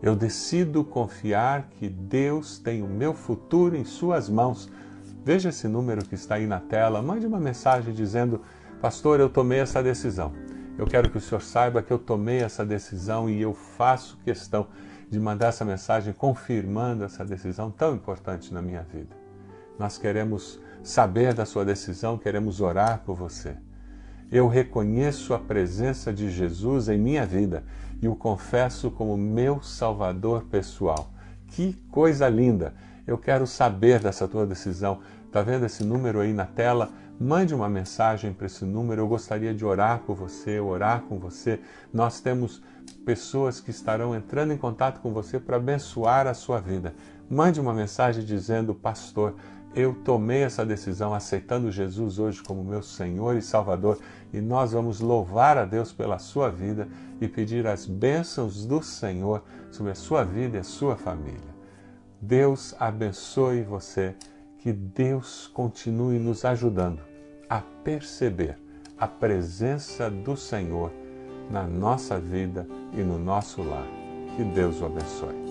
Eu 0.03 0.15
decido 0.15 0.85
confiar 0.85 1.69
que 1.71 1.89
Deus 1.89 2.59
tem 2.59 2.83
o 2.83 2.89
meu 2.89 3.15
futuro 3.15 3.77
em 3.77 3.85
Suas 3.85 4.29
mãos. 4.29 4.69
Veja 5.25 5.49
esse 5.49 5.67
número 5.67 6.05
que 6.05 6.15
está 6.15 6.35
aí 6.35 6.47
na 6.47 6.61
tela, 6.61 7.01
mande 7.01 7.27
uma 7.27 7.41
mensagem 7.41 7.95
dizendo: 7.95 8.43
Pastor, 8.81 9.21
eu 9.21 9.31
tomei 9.31 9.61
essa 9.61 9.83
decisão. 9.83 10.33
Eu 10.77 10.87
quero 10.87 11.09
que 11.09 11.17
o 11.17 11.21
senhor 11.21 11.41
saiba 11.41 11.81
que 11.81 11.93
eu 11.93 11.99
tomei 11.99 12.43
essa 12.43 12.67
decisão 12.67 13.31
e 13.31 13.41
eu 13.41 13.55
faço 13.55 14.19
questão 14.25 14.67
de 15.15 15.21
mandar 15.21 15.47
essa 15.47 15.65
mensagem 15.65 16.13
confirmando 16.13 17.05
essa 17.05 17.25
decisão 17.25 17.71
tão 17.71 17.95
importante 17.95 18.53
na 18.53 18.61
minha 18.61 18.83
vida. 18.83 19.17
Nós 19.79 19.97
queremos 19.97 20.61
saber 20.83 21.33
da 21.33 21.47
sua 21.47 21.65
decisão, 21.65 22.19
queremos 22.19 22.61
orar 22.61 23.03
por 23.07 23.15
você. 23.15 23.57
Eu 24.31 24.49
reconheço 24.49 25.33
a 25.33 25.39
presença 25.39 26.13
de 26.13 26.29
Jesus 26.31 26.89
em 26.89 26.99
minha 26.99 27.25
vida 27.25 27.63
e 28.03 28.09
o 28.09 28.17
confesso 28.17 28.91
como 28.91 29.17
meu 29.17 29.63
Salvador 29.63 30.47
pessoal. 30.47 31.13
Que 31.47 31.75
coisa 31.93 32.29
linda! 32.29 32.75
Eu 33.07 33.17
quero 33.17 33.47
saber 33.47 34.01
dessa 34.01 34.27
tua 34.27 34.45
decisão. 34.45 34.99
Está 35.27 35.43
vendo 35.43 35.65
esse 35.65 35.85
número 35.85 36.19
aí 36.19 36.33
na 36.33 36.47
tela? 36.47 36.91
Mande 37.19 37.55
uma 37.55 37.69
mensagem 37.69 38.33
para 38.33 38.47
esse 38.47 38.65
número. 38.65 39.03
Eu 39.03 39.09
gostaria 39.09 39.55
de 39.55 39.65
orar 39.65 40.01
por 40.01 40.17
você, 40.17 40.59
orar 40.59 41.03
com 41.03 41.19
você. 41.19 41.61
Nós 41.93 42.21
temos 42.21 42.63
pessoas 43.05 43.61
que 43.61 43.71
estarão 43.71 44.15
entrando 44.15 44.53
em 44.53 44.59
contato 44.59 45.01
com 45.01 45.13
você 45.13 45.39
para 45.39 45.57
abençoar 45.57 46.27
a 46.27 46.35
sua 46.35 46.61
vida. 46.61 46.95
Mande 47.31 47.61
uma 47.61 47.73
mensagem 47.73 48.25
dizendo: 48.25 48.75
Pastor, 48.75 49.35
eu 49.75 49.93
tomei 49.93 50.43
essa 50.43 50.65
decisão 50.65 51.13
aceitando 51.13 51.71
Jesus 51.71 52.19
hoje 52.19 52.43
como 52.43 52.63
meu 52.63 52.83
Senhor 52.83 53.37
e 53.37 53.43
Salvador 53.43 53.99
e 54.33 54.41
nós 54.41 54.73
vamos 54.73 55.01
louvar 55.01 55.59
a 55.59 55.65
Deus 55.65 55.93
pela 55.93 56.19
sua 56.19 56.49
vida 56.49 56.89
e 57.21 57.27
pedir 57.27 57.67
as 57.67 57.85
bênçãos 57.85 58.65
do 58.65 58.83
Senhor 58.83 59.43
sobre 59.71 59.91
a 59.93 59.97
sua 59.97 60.25
vida 60.25 60.57
e 60.57 60.61
a 60.61 60.65
sua 60.65 60.97
família. 60.97 61.55
Deus 62.21 62.75
abençoe 62.79 63.63
você, 63.63 64.15
que 64.65 64.73
Deus 64.73 65.47
continue 65.53 66.19
nos 66.19 66.43
ajudando 66.43 67.03
a 67.51 67.61
perceber 67.61 68.57
a 68.97 69.07
presença 69.07 70.11
do 70.11 70.39
Senhor 70.39 70.91
na 71.51 71.65
nossa 71.65 72.19
vida 72.19 72.67
e 72.95 73.03
no 73.03 73.19
nosso 73.19 73.63
lar. 73.63 73.87
Que 74.35 74.43
Deus 74.43 74.81
o 74.81 74.87
abençoe. 74.87 75.44